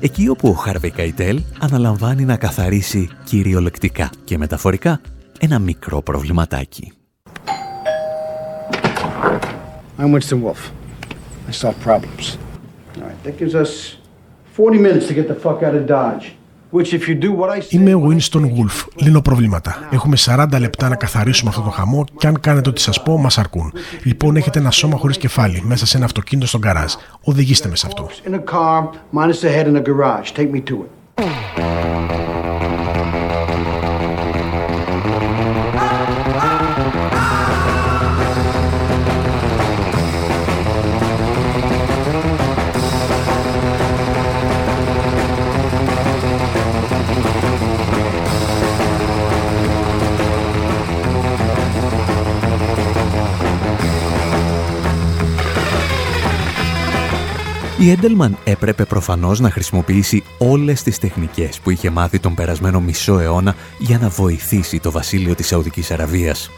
Εκεί 0.00 0.28
όπου 0.28 0.48
ο 0.48 0.52
Χάρβεϊ 0.52 0.90
Καϊτέλ 0.90 1.40
αναλαμβάνει 1.58 2.24
να 2.24 2.36
καθαρίσει 2.36 3.08
κυριολεκτικά 3.24 4.10
και 4.24 4.38
μεταφορικά 4.38 5.00
ένα 5.38 5.58
μικρό 5.58 6.02
προβληματάκι. 6.02 6.92
I'm 9.98 10.10
Winston 10.12 10.40
Wolf. 10.42 10.72
I 11.48 11.52
solve 11.52 11.78
problems. 11.80 12.43
Είμαι 17.70 17.94
ο 17.94 18.08
Winston 18.10 18.40
Wolf. 18.40 18.86
Λύνω 18.94 19.20
προβλήματα. 19.20 19.88
Έχουμε 19.90 20.16
40 20.18 20.46
λεπτά 20.58 20.88
να 20.88 20.96
καθαρίσουμε 20.96 21.50
αυτό 21.50 21.62
το 21.62 21.70
χαμό 21.70 22.04
και 22.16 22.26
αν 22.26 22.40
κάνετε 22.40 22.68
ό,τι 22.68 22.80
σας 22.80 23.02
πω, 23.02 23.18
μας 23.18 23.38
αρκούν. 23.38 23.72
Λοιπόν, 24.02 24.36
έχετε 24.36 24.58
ένα 24.58 24.70
σώμα 24.70 24.96
χωρίς 24.96 25.18
κεφάλι 25.18 25.62
μέσα 25.66 25.86
σε 25.86 25.96
ένα 25.96 26.06
αυτοκίνητο 26.06 26.46
στον 26.46 26.60
καράζ. 26.60 26.92
Οδηγήστε 27.22 27.68
με 27.68 27.76
σε 27.76 27.86
αυτό. 27.86 28.08
Η 57.84 57.90
Έντελμαν 57.90 58.38
έπρεπε 58.44 58.84
προφανώς 58.84 59.40
να 59.40 59.50
χρησιμοποιήσει 59.50 60.22
όλες 60.38 60.82
τις 60.82 60.98
τεχνικές 60.98 61.60
που 61.60 61.70
είχε 61.70 61.90
μάθει 61.90 62.18
τον 62.18 62.34
περασμένο 62.34 62.80
μισό 62.80 63.18
αιώνα 63.18 63.54
για 63.78 63.98
να 63.98 64.08
βοηθήσει 64.08 64.80
το 64.80 64.90
βασίλειο 64.90 65.34
της 65.34 65.46
Σαουδικής 65.46 65.90
Αραβίας. 65.90 66.50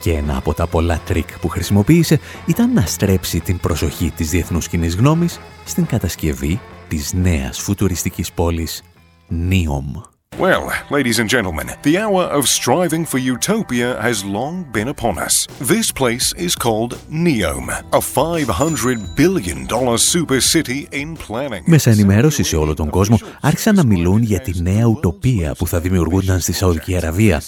Και 0.00 0.12
ένα 0.12 0.36
από 0.36 0.54
τα 0.54 0.66
πολλά 0.66 1.00
τρικ 1.04 1.38
που 1.38 1.48
χρησιμοποίησε 1.48 2.20
ήταν 2.46 2.72
να 2.72 2.86
στρέψει 2.86 3.40
την 3.40 3.58
προσοχή 3.58 4.12
της 4.16 4.30
διεθνούς 4.30 4.68
κοινής 4.68 4.96
γνώμης 4.96 5.40
στην 5.64 5.86
κατασκευή 5.86 6.60
της 6.88 7.12
νέας 7.12 7.58
φουτουριστικής 7.58 8.32
πόλης 8.32 8.82
Νίομ. 9.28 9.92
Well, 10.38 10.72
ladies 10.90 11.20
and 11.20 11.28
gentlemen, 11.28 11.70
the 11.82 11.96
hour 11.96 12.24
of 12.24 12.48
striving 12.48 13.04
for 13.06 13.18
utopia 13.18 14.00
has 14.02 14.24
long 14.24 14.64
been 14.72 14.88
upon 14.88 15.16
us. 15.26 15.46
This 15.60 15.92
place 15.92 16.34
is 16.36 16.56
called 16.56 16.98
Neom, 17.08 17.68
a 17.92 18.00
$500 18.00 19.14
billion 19.14 19.68
super 19.96 20.40
city 20.40 20.88
in 20.90 21.16
planning. 21.28 21.62
Μέσα 21.64 21.90
ενημέρωσης 21.90 22.48
σε 22.48 22.56
όλο 22.56 22.74
τον 22.74 22.90
κόσμο 22.90 23.18
άρχισαν 23.40 23.74
να 23.74 23.84
μιλούν 23.84 24.22
για 24.22 24.40
τη 24.40 24.62
νέα 24.62 24.86
ουτοπία 24.86 25.54
που 25.54 25.66
θα 25.66 25.80
δημιουργούνταν 25.80 26.40
στη 26.40 26.52
Σαουδική 26.52 26.96
Αραβία. 26.96 27.42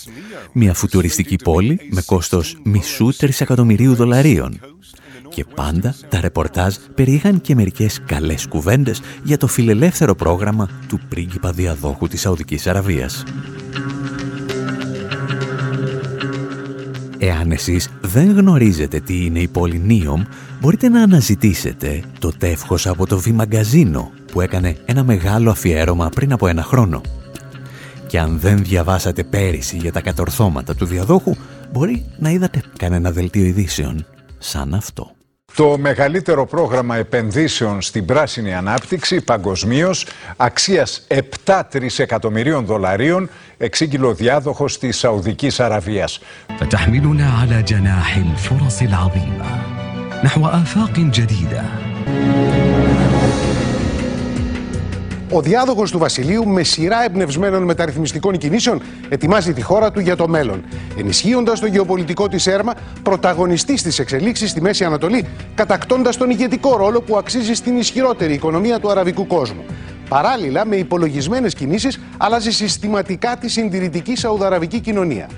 Μια 0.52 0.74
φουτουριστική 0.74 1.36
πόλη 1.36 1.78
με 1.90 2.02
κόστος 2.02 2.56
μισού 2.62 3.16
τρισεκατομμυρίου 3.16 3.94
δολαρίων 3.94 4.60
και 5.36 5.44
πάντα 5.54 5.94
τα 6.08 6.20
ρεπορτάζ 6.20 6.74
περιείχαν 6.94 7.40
και 7.40 7.54
μερικές 7.54 8.00
καλές 8.06 8.46
κουβέντες 8.48 9.00
για 9.22 9.36
το 9.36 9.46
φιλελεύθερο 9.46 10.14
πρόγραμμα 10.14 10.68
του 10.88 11.00
πρίγκιπα 11.08 11.52
διαδόχου 11.52 12.08
της 12.08 12.20
Σαουδικής 12.20 12.66
Αραβίας. 12.66 13.22
Εάν 17.18 17.50
εσείς 17.50 17.88
δεν 18.00 18.36
γνωρίζετε 18.36 19.00
τι 19.00 19.24
είναι 19.24 19.38
η 19.38 19.48
πόλη 19.48 19.78
Νίομ, 19.78 20.22
μπορείτε 20.60 20.88
να 20.88 21.02
αναζητήσετε 21.02 22.02
το 22.18 22.32
τεύχος 22.38 22.86
από 22.86 23.06
το 23.06 23.18
Βιμαγκαζίνο 23.18 24.10
που 24.32 24.40
έκανε 24.40 24.76
ένα 24.84 25.04
μεγάλο 25.04 25.50
αφιέρωμα 25.50 26.08
πριν 26.08 26.32
από 26.32 26.46
ένα 26.46 26.62
χρόνο. 26.62 27.00
Και 28.06 28.18
αν 28.20 28.38
δεν 28.38 28.64
διαβάσατε 28.64 29.24
πέρυσι 29.24 29.76
για 29.76 29.92
τα 29.92 30.00
κατορθώματα 30.00 30.74
του 30.74 30.84
διαδόχου, 30.84 31.34
μπορεί 31.72 32.04
να 32.18 32.30
είδατε 32.30 32.60
κανένα 32.76 33.10
δελτίο 33.10 33.44
ειδήσεων 33.44 34.06
σαν 34.38 34.74
αυτό. 34.74 35.16
Το 35.56 35.78
μεγαλύτερο 35.78 36.46
πρόγραμμα 36.46 36.96
επενδύσεων 36.96 37.82
στην 37.82 38.04
πράσινη 38.04 38.54
ανάπτυξη 38.54 39.20
παγκοσμίως 39.20 40.06
αξίας 40.36 41.06
7 41.44 41.62
τρισεκατομμυρίων 41.70 42.64
δολαρίων 42.64 43.30
εξήγηλε 43.56 44.06
ο 44.06 44.14
διάδοχος 44.14 44.78
της 44.78 44.98
Σαουδικής 44.98 45.60
Αραβίας. 45.60 46.20
Ο 55.36 55.40
διάδοχος 55.40 55.90
του 55.90 55.98
Βασιλείου, 55.98 56.48
με 56.48 56.62
σειρά 56.62 57.04
εμπνευσμένων 57.04 57.62
μεταρρυθμιστικών 57.62 58.38
κινήσεων, 58.38 58.82
ετοιμάζει 59.08 59.52
τη 59.52 59.62
χώρα 59.62 59.90
του 59.90 60.00
για 60.00 60.16
το 60.16 60.28
μέλλον. 60.28 60.64
Ενισχύοντας 60.98 61.60
το 61.60 61.66
γεωπολιτικό 61.66 62.28
της 62.28 62.46
έρμα, 62.46 62.74
πρωταγωνιστής 63.02 63.80
στι 63.80 64.02
εξελίξεις 64.02 64.50
στη 64.50 64.60
Μέση 64.60 64.84
Ανατολή, 64.84 65.26
κατακτώντας 65.54 66.16
τον 66.16 66.30
ηγετικό 66.30 66.76
ρόλο 66.76 67.00
που 67.00 67.16
αξίζει 67.16 67.54
στην 67.54 67.76
ισχυρότερη 67.76 68.32
οικονομία 68.32 68.80
του 68.80 68.90
αραβικού 68.90 69.26
κόσμου. 69.26 69.64
Παράλληλα, 70.08 70.66
με 70.66 70.76
υπολογισμένες 70.76 71.54
κινήσεις, 71.54 72.00
αλλάζει 72.16 72.50
συστηματικά 72.50 73.36
τη 73.36 73.48
συντηρητική 73.48 74.16
Σαουδαραβική 74.16 74.80
κοινωνία. 74.80 75.28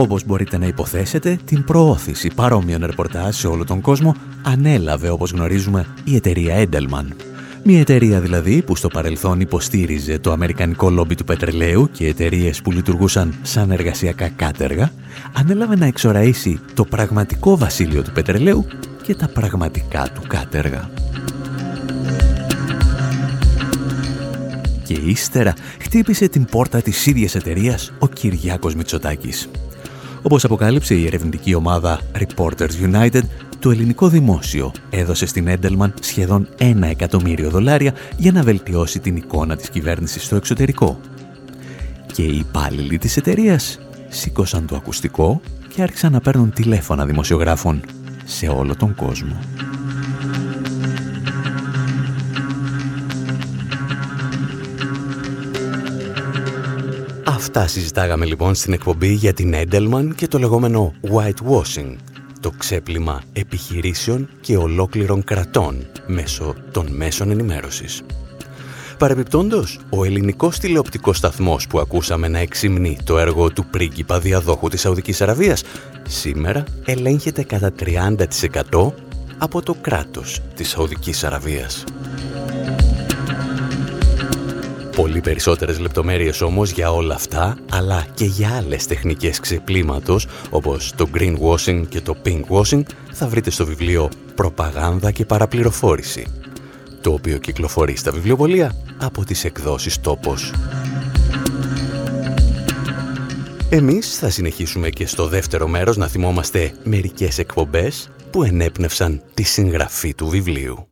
Όπως 0.00 0.24
μπορείτε 0.24 0.58
να 0.58 0.66
υποθέσετε, 0.66 1.38
την 1.44 1.64
προώθηση 1.64 2.30
παρόμοιων 2.34 2.84
ρεπορτάζ 2.86 3.36
σε 3.36 3.46
όλο 3.46 3.64
τον 3.64 3.80
κόσμο 3.80 4.14
ανέλαβε, 4.42 5.08
όπως 5.08 5.30
γνωρίζουμε, 5.30 5.86
η 6.04 6.16
εταιρεία 6.16 6.64
Edelman. 6.64 7.06
Μια 7.64 7.80
εταιρεία 7.80 8.20
δηλαδή 8.20 8.62
που 8.62 8.76
στο 8.76 8.88
παρελθόν 8.88 9.40
υποστήριζε 9.40 10.18
το 10.18 10.32
αμερικανικό 10.32 10.90
λόμπι 10.90 11.14
του 11.14 11.24
πετρελαίου 11.24 11.88
και 11.92 12.06
εταιρείες 12.06 12.62
που 12.62 12.70
λειτουργούσαν 12.72 13.34
σαν 13.42 13.70
εργασιακά 13.70 14.28
κάτεργα, 14.28 14.92
ανέλαβε 15.32 15.76
να 15.76 15.86
εξοραίσει 15.86 16.60
το 16.74 16.84
πραγματικό 16.84 17.56
βασίλειο 17.56 18.02
του 18.02 18.12
πετρελαίου 18.12 18.66
και 19.02 19.14
τα 19.14 19.28
πραγματικά 19.28 20.08
του 20.14 20.22
κάτεργα. 20.26 20.90
Και 24.84 24.94
ύστερα 24.94 25.54
χτύπησε 25.80 26.28
την 26.28 26.44
πόρτα 26.44 26.80
της 26.80 27.06
ίδιας 27.06 27.34
εταιρείας 27.34 27.92
ο 27.98 28.08
Κυριάκος 28.08 28.74
Μητσοτάκης. 28.74 29.48
Όπως 30.22 30.44
αποκάλυψε 30.44 30.94
η 30.94 31.06
ερευνητική 31.06 31.54
ομάδα 31.54 32.00
Reporters 32.18 32.92
United, 32.92 33.22
το 33.58 33.70
ελληνικό 33.70 34.08
δημόσιο 34.08 34.72
έδωσε 34.90 35.26
στην 35.26 35.46
Έντελμαν 35.46 35.94
σχεδόν 36.00 36.48
ένα 36.58 36.86
εκατομμύριο 36.86 37.50
δολάρια 37.50 37.94
για 38.16 38.32
να 38.32 38.42
βελτιώσει 38.42 38.98
την 38.98 39.16
εικόνα 39.16 39.56
της 39.56 39.68
κυβέρνησης 39.68 40.24
στο 40.24 40.36
εξωτερικό. 40.36 41.00
Και 42.12 42.22
οι 42.22 42.36
υπάλληλοι 42.36 42.98
της 42.98 43.16
εταιρείας 43.16 43.78
σήκωσαν 44.08 44.66
το 44.66 44.76
ακουστικό 44.76 45.40
και 45.74 45.82
άρχισαν 45.82 46.12
να 46.12 46.20
παίρνουν 46.20 46.52
τηλέφωνα 46.52 47.06
δημοσιογράφων 47.06 47.80
σε 48.24 48.46
όλο 48.46 48.76
τον 48.76 48.94
κόσμο. 48.94 49.38
Αυτά 57.38 57.66
συζητάγαμε 57.66 58.24
λοιπόν 58.24 58.54
στην 58.54 58.72
εκπομπή 58.72 59.12
για 59.12 59.32
την 59.32 59.54
Edelman 59.54 60.08
και 60.14 60.26
το 60.26 60.38
λεγόμενο 60.38 60.92
whitewashing, 61.12 61.96
το 62.40 62.50
ξέπλυμα 62.58 63.22
επιχειρήσεων 63.32 64.28
και 64.40 64.56
ολόκληρων 64.56 65.24
κρατών 65.24 65.86
μέσω 66.06 66.54
των 66.72 66.86
μέσων 66.90 67.30
ενημέρωσης. 67.30 68.02
Παρεπιπτόντος, 68.98 69.80
ο 69.90 70.04
ελληνικός 70.04 70.58
τηλεοπτικός 70.58 71.16
σταθμός 71.16 71.66
που 71.66 71.78
ακούσαμε 71.78 72.28
να 72.28 72.38
εξυμνεί 72.38 72.98
το 73.04 73.18
έργο 73.18 73.50
του 73.50 73.66
πρίγκιπα 73.66 74.20
διαδόχου 74.20 74.68
της 74.68 74.80
Σαουδικής 74.80 75.20
Αραβίας 75.20 75.62
σήμερα 76.08 76.64
ελέγχεται 76.84 77.42
κατά 77.42 77.72
30% 77.72 78.92
από 79.38 79.62
το 79.62 79.74
κράτος 79.80 80.40
της 80.54 80.68
Σαουδικής 80.68 81.24
Αραβίας. 81.24 81.84
Πολύ 84.98 85.20
περισσότερες 85.20 85.78
λεπτομέρειες 85.78 86.40
όμως 86.40 86.70
για 86.70 86.92
όλα 86.92 87.14
αυτά, 87.14 87.58
αλλά 87.70 88.06
και 88.14 88.24
για 88.24 88.56
άλλες 88.56 88.86
τεχνικές 88.86 89.40
ξεπλήματος, 89.40 90.26
όπως 90.50 90.92
το 90.96 91.08
greenwashing 91.14 91.82
και 91.88 92.00
το 92.00 92.16
pinkwashing, 92.24 92.82
θα 93.12 93.28
βρείτε 93.28 93.50
στο 93.50 93.66
βιβλίο 93.66 94.10
«Προπαγάνδα 94.34 95.10
και 95.10 95.24
παραπληροφόρηση», 95.24 96.26
το 97.00 97.12
οποίο 97.12 97.38
κυκλοφορεί 97.38 97.96
στα 97.96 98.12
βιβλιοπολία 98.12 98.76
από 98.98 99.24
τις 99.24 99.44
εκδόσεις 99.44 100.00
«Τόπος». 100.00 100.52
Εμείς 103.70 104.18
θα 104.18 104.30
συνεχίσουμε 104.30 104.90
και 104.90 105.06
στο 105.06 105.26
δεύτερο 105.26 105.68
μέρος 105.68 105.96
να 105.96 106.06
θυμόμαστε 106.06 106.72
μερικές 106.84 107.38
εκπομπές 107.38 108.10
που 108.30 108.42
ενέπνευσαν 108.42 109.22
τη 109.34 109.42
συγγραφή 109.42 110.14
του 110.14 110.28
βιβλίου. 110.28 110.88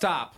Stop. 0.00 0.37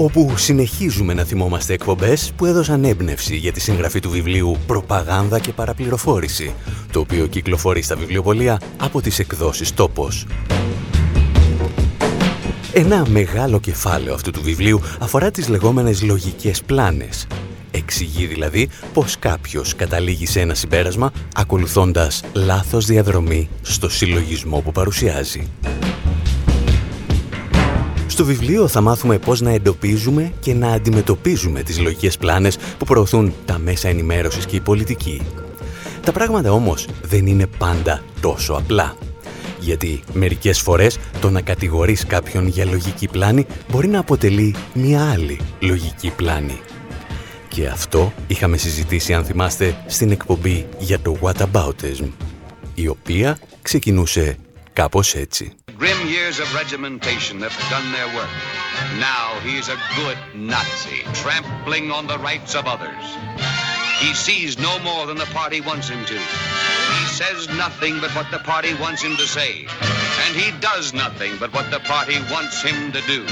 όπου 0.00 0.32
συνεχίζουμε 0.36 1.14
να 1.14 1.24
θυμόμαστε 1.24 1.72
εκπομπές 1.72 2.32
που 2.36 2.46
έδωσαν 2.46 2.84
έμπνευση 2.84 3.36
για 3.36 3.52
τη 3.52 3.60
συγγραφή 3.60 4.00
του 4.00 4.10
βιβλίου 4.10 4.56
«Προπαγάνδα 4.66 5.38
και 5.38 5.52
παραπληροφόρηση», 5.52 6.54
το 6.92 7.00
οποίο 7.00 7.26
κυκλοφορεί 7.26 7.82
στα 7.82 7.96
βιβλιοπολία 7.96 8.60
από 8.76 9.00
τις 9.00 9.18
εκδόσεις 9.18 9.74
«Τόπος». 9.74 10.26
Ένα 12.72 13.06
μεγάλο 13.08 13.60
κεφάλαιο 13.60 14.14
αυτού 14.14 14.30
του 14.30 14.42
βιβλίου 14.42 14.80
αφορά 14.98 15.30
τις 15.30 15.48
λεγόμενες 15.48 16.02
λογικές 16.02 16.62
πλάνες. 16.62 17.26
Εξηγεί 17.70 18.26
δηλαδή 18.26 18.68
πως 18.92 19.18
κάποιος 19.18 19.74
καταλήγει 19.74 20.26
σε 20.26 20.40
ένα 20.40 20.54
συμπέρασμα 20.54 21.12
ακολουθώντας 21.34 22.22
λάθος 22.32 22.86
διαδρομή 22.86 23.48
στο 23.62 23.88
συλλογισμό 23.88 24.60
που 24.60 24.72
παρουσιάζει. 24.72 25.48
Στο 28.18 28.26
βιβλίο 28.26 28.68
θα 28.68 28.80
μάθουμε 28.80 29.18
πώς 29.18 29.40
να 29.40 29.50
εντοπίζουμε 29.50 30.32
και 30.40 30.54
να 30.54 30.68
αντιμετωπίζουμε 30.68 31.62
τις 31.62 31.80
λογικές 31.80 32.16
πλάνες 32.16 32.58
που 32.78 32.84
προωθούν 32.84 33.32
τα 33.44 33.58
μέσα 33.58 33.88
ενημέρωσης 33.88 34.46
και 34.46 34.56
η 34.56 34.60
πολιτική. 34.60 35.22
Τα 36.02 36.12
πράγματα 36.12 36.52
όμως 36.52 36.88
δεν 37.02 37.26
είναι 37.26 37.46
πάντα 37.46 38.02
τόσο 38.20 38.52
απλά. 38.52 38.96
Γιατί 39.60 40.00
μερικές 40.12 40.60
φορές 40.60 40.98
το 41.20 41.30
να 41.30 41.40
κατηγορείς 41.40 42.06
κάποιον 42.06 42.46
για 42.46 42.64
λογική 42.64 43.08
πλάνη 43.08 43.46
μπορεί 43.70 43.88
να 43.88 43.98
αποτελεί 43.98 44.54
μια 44.74 45.10
άλλη 45.10 45.40
λογική 45.60 46.12
πλάνη. 46.16 46.60
Και 47.48 47.66
αυτό 47.66 48.12
είχαμε 48.26 48.56
συζητήσει 48.56 49.14
αν 49.14 49.24
θυμάστε 49.24 49.84
στην 49.86 50.10
εκπομπή 50.10 50.66
για 50.78 51.00
το 51.00 51.16
Whataboutism, 51.20 52.08
η 52.74 52.88
οποία 52.88 53.38
ξεκινούσε 53.62 54.36
κάπως 54.72 55.14
έτσι. 55.14 55.57
Grim 55.78 56.08
years 56.08 56.40
of 56.40 56.52
regimentation 56.54 57.40
have 57.40 57.56
done 57.70 57.92
their 57.92 58.06
work. 58.16 58.28
Now 58.98 59.38
he's 59.44 59.68
a 59.68 59.78
good 59.94 60.18
Nazi, 60.34 61.02
trampling 61.14 61.92
on 61.92 62.08
the 62.08 62.18
rights 62.18 62.56
of 62.56 62.66
others. 62.66 63.04
He 64.00 64.12
sees 64.12 64.58
no 64.58 64.78
more 64.80 65.06
than 65.06 65.16
the 65.18 65.26
party 65.26 65.60
wants 65.60 65.88
him 65.88 66.04
to. 66.04 66.14
He 66.14 67.06
says 67.06 67.48
nothing 67.50 68.00
but 68.00 68.10
what 68.16 68.30
the 68.32 68.38
party 68.38 68.74
wants 68.74 69.02
him 69.02 69.16
to 69.16 69.26
say. 69.26 69.66
And 70.26 70.36
he 70.36 70.50
does 70.60 70.92
nothing 70.94 71.36
but 71.38 71.54
what 71.54 71.70
the 71.70 71.80
party 71.80 72.16
wants 72.30 72.60
him 72.60 72.90
to 72.92 73.00
do. 73.02 73.26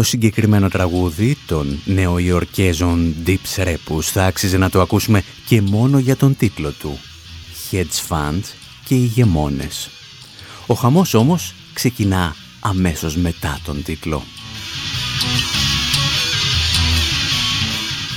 Το 0.00 0.06
συγκεκριμένο 0.06 0.68
τραγούδι 0.68 1.36
των 1.46 1.78
νεοϊορκέζων 1.84 3.14
Deep 3.26 3.64
Repus 3.64 4.02
θα 4.02 4.24
άξιζε 4.24 4.58
να 4.58 4.70
το 4.70 4.80
ακούσουμε 4.80 5.22
και 5.46 5.60
μόνο 5.60 5.98
για 5.98 6.16
τον 6.16 6.36
τίτλο 6.36 6.70
του 6.70 6.98
Hedge 7.70 8.08
Fund 8.08 8.40
και 8.84 8.94
οι 8.94 9.04
γεμόνες. 9.04 9.90
Ο 10.66 10.74
χαμός 10.74 11.14
όμως 11.14 11.54
ξεκινά 11.72 12.34
αμέσως 12.60 13.16
μετά 13.16 13.58
τον 13.64 13.82
τίτλο. 13.82 14.22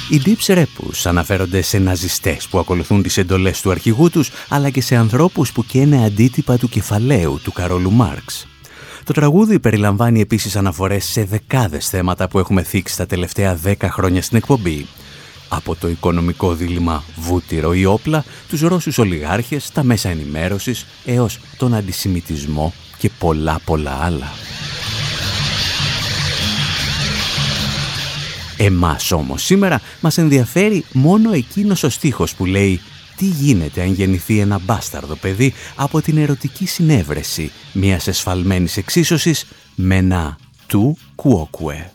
Οι 0.09 0.21
Deep 0.25 0.55
Repus 0.55 1.01
αναφέρονται 1.03 1.61
σε 1.61 1.77
ναζιστές 1.77 2.47
που 2.47 2.59
ακολουθούν 2.59 3.03
τις 3.03 3.17
εντολές 3.17 3.61
του 3.61 3.71
αρχηγού 3.71 4.09
τους, 4.09 4.31
αλλά 4.49 4.69
και 4.69 4.81
σε 4.81 4.95
ανθρώπους 4.95 5.51
που 5.51 5.65
καίνε 5.65 6.05
αντίτυπα 6.05 6.57
του 6.57 6.69
κεφαλαίου 6.69 7.39
του 7.43 7.51
Καρόλου 7.51 7.91
Μάρξ. 7.91 8.47
Το 9.05 9.13
τραγούδι 9.13 9.59
περιλαμβάνει 9.59 10.21
επίσης 10.21 10.55
αναφορές 10.55 11.05
σε 11.05 11.23
δεκάδες 11.23 11.87
θέματα 11.87 12.27
που 12.27 12.39
έχουμε 12.39 12.63
θίξει 12.63 12.97
τα 12.97 13.05
τελευταία 13.05 13.55
δέκα 13.55 13.91
χρόνια 13.91 14.21
στην 14.21 14.37
εκπομπή. 14.37 14.87
Από 15.49 15.75
το 15.75 15.87
οικονομικό 15.87 16.53
δίλημα 16.53 17.03
βούτυρο 17.15 17.73
ή 17.73 17.85
όπλα, 17.85 18.23
τους 18.49 18.61
Ρώσους 18.61 18.97
ολιγάρχες, 18.97 19.71
τα 19.71 19.83
μέσα 19.83 20.09
ενημέρωσης, 20.09 20.85
έως 21.05 21.39
τον 21.57 21.73
αντισημιτισμό 21.73 22.73
και 22.97 23.09
πολλά 23.19 23.59
πολλά 23.65 23.99
άλλα. 24.01 24.31
Εμάς 28.57 29.11
όμως 29.11 29.43
σήμερα 29.43 29.81
μας 30.01 30.17
ενδιαφέρει 30.17 30.85
μόνο 30.91 31.31
εκείνος 31.33 31.83
ο 31.83 31.89
στίχος 31.89 32.35
που 32.35 32.45
λέει 32.45 32.81
τι 33.15 33.26
γίνεται 33.26 33.82
αν 33.82 33.93
γεννηθεί 33.93 34.39
ένα 34.39 34.60
μπάσταρδο 34.60 35.15
παιδί 35.15 35.54
από 35.76 36.02
την 36.02 36.17
ερωτική 36.17 36.65
συνέβρεση 36.65 37.52
μιας 37.73 38.08
εσφαλμένης 38.08 38.78
εξίσωσης 38.78 39.45
με 39.76 39.95
ένα 39.95 40.38
του 40.67 40.97
κουόκουε; 41.15 41.91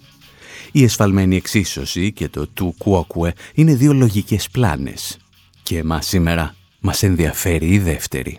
Η 0.72 0.82
εσφαλμένη 0.82 1.36
εξίσωση 1.36 2.12
και 2.12 2.28
το 2.28 2.46
του 2.46 2.74
κουόκουε 2.78 3.32
είναι 3.54 3.74
δύο 3.74 3.92
λογικές 3.92 4.48
πλάνες. 4.50 5.16
Και 5.62 5.78
εμάς 5.78 6.06
σήμερα 6.06 6.54
μας 6.80 7.02
ενδιαφέρει 7.02 7.66
η 7.66 7.78
δεύτερη. 7.78 8.38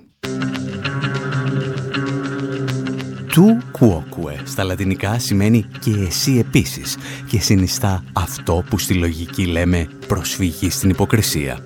Του 3.27 3.61
κουόκουε 3.71 4.41
στα 4.45 4.63
λατινικά 4.63 5.19
σημαίνει 5.19 5.65
και 5.79 5.91
εσύ 6.07 6.37
επίσης 6.37 6.97
και 7.29 7.39
συνιστά 7.39 8.03
αυτό 8.13 8.63
που 8.69 8.77
στη 8.77 8.93
λογική 8.93 9.45
λέμε 9.45 9.87
προσφυγή 10.07 10.69
στην 10.69 10.89
υποκρισία 10.89 11.59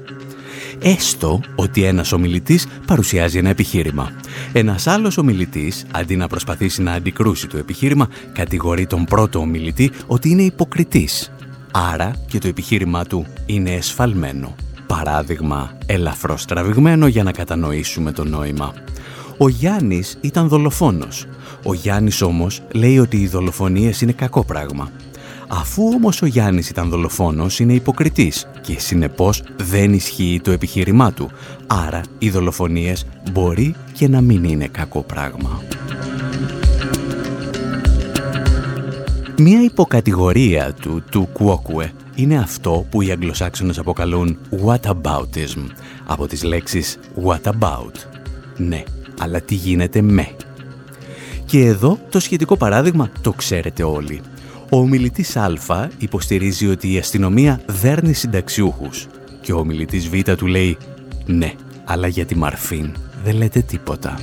έστω 0.84 1.40
ότι 1.56 1.84
ένας 1.84 2.12
ομιλητής 2.12 2.68
παρουσιάζει 2.86 3.38
ένα 3.38 3.50
επιχείρημα. 3.50 4.12
Ένας 4.54 4.88
άλλος 4.88 5.18
ομιλητής, 5.18 5.86
αντί 5.92 6.16
να 6.16 6.28
προσπαθήσει 6.28 6.82
να 6.82 6.92
αντικρούσει 6.92 7.48
το 7.48 7.58
επιχείρημα, 7.58 8.08
κατηγορεί 8.34 8.86
τον 8.86 9.06
πρώτο 9.06 9.40
ομιλητή 9.40 9.92
ότι 10.08 10.30
είναι 10.30 10.42
υποκριτής. 10.42 11.32
Άρα 11.72 12.16
και 12.28 12.38
το 12.38 12.48
επιχείρημά 12.48 13.04
του 13.04 13.26
είναι 13.46 13.72
εσφαλμένο. 13.72 14.56
Παράδειγμα, 14.88 15.78
ελαφρώς 15.86 16.46
τραβηγμένο 16.46 17.08
για 17.08 17.24
να 17.24 17.32
κατανοήσουμε 17.32 18.12
το 18.12 18.24
νόημα. 18.24 18.74
Ο 19.38 19.50
Γιάννης 19.50 20.18
ήταν 20.22 20.48
δολοφόνος. 20.48 21.26
Ο 21.64 21.74
Γιάννης 21.74 22.22
όμως 22.22 22.62
λέει 22.74 23.00
ότι 23.00 23.18
οι 23.18 23.28
δολοφονίες 23.28 24.02
είναι 24.02 24.12
κακό 24.12 24.44
πράγμα. 24.44 24.92
Αφού 25.48 25.84
όμως 25.96 26.22
ο 26.22 26.26
Γιάννης 26.26 26.70
ήταν 26.70 26.90
δολοφόνος, 26.90 27.60
είναι 27.60 27.74
υποκριτής 27.74 28.48
και 28.62 28.80
συνεπώς 28.80 29.44
δεν 29.58 29.94
ισχύει 29.94 30.42
το 30.44 30.52
επιχείρημά 30.52 31.14
του. 31.14 31.32
Άρα 31.68 32.02
οι 32.18 32.30
δολοφονίες 32.30 33.06
μπορεί 33.32 33.76
και 33.94 34.08
να 34.08 34.22
μην 34.22 34.44
είναι 34.44 34.68
κακό 34.68 35.02
πράγμα. 35.02 35.62
Μία 39.38 39.62
υποκατηγορία 39.62 40.74
του 40.74 41.04
του 41.10 41.30
κουόκουε 41.34 41.92
είναι 42.16 42.38
αυτό 42.38 42.86
που 42.90 43.02
οι 43.02 43.12
Αγγλοσάξονες 43.12 43.78
αποκαλούν 43.78 44.38
whataboutism, 44.66 45.66
από 46.06 46.28
τις 46.28 46.44
λέξεις 46.44 47.00
what 47.26 47.52
about. 47.60 47.94
Ναι, 48.58 48.84
αλλά 49.20 49.42
τι 49.42 49.56
γίνεται 49.56 50.02
με. 50.02 50.36
Και 51.46 51.66
εδώ 51.66 52.00
το 52.10 52.20
σχετικό 52.20 52.58
παράδειγμα 52.58 53.10
το 53.22 53.32
ξέρετε 53.32 53.84
όλοι. 53.84 54.22
Ο 54.74 54.78
ομιλητής 54.78 55.38
Α 55.38 55.90
υποστηρίζει 55.98 56.68
ότι 56.68 56.94
η 56.94 56.98
αστυνομία 56.98 57.62
δέρνει 57.66 58.14
συνταξιούχους 58.14 59.08
και 59.42 59.54
ο 59.54 59.58
ομιλητής 59.58 60.10
Β 60.10 60.20
του 60.38 60.46
λέει 60.46 60.78
«Ναι, 61.26 61.54
αλλά 61.84 62.08
για 62.08 62.26
τη 62.26 62.36
Μαρφίν 62.36 62.96
δεν 63.24 63.36
λέτε 63.36 63.62
τίποτα». 63.62 64.20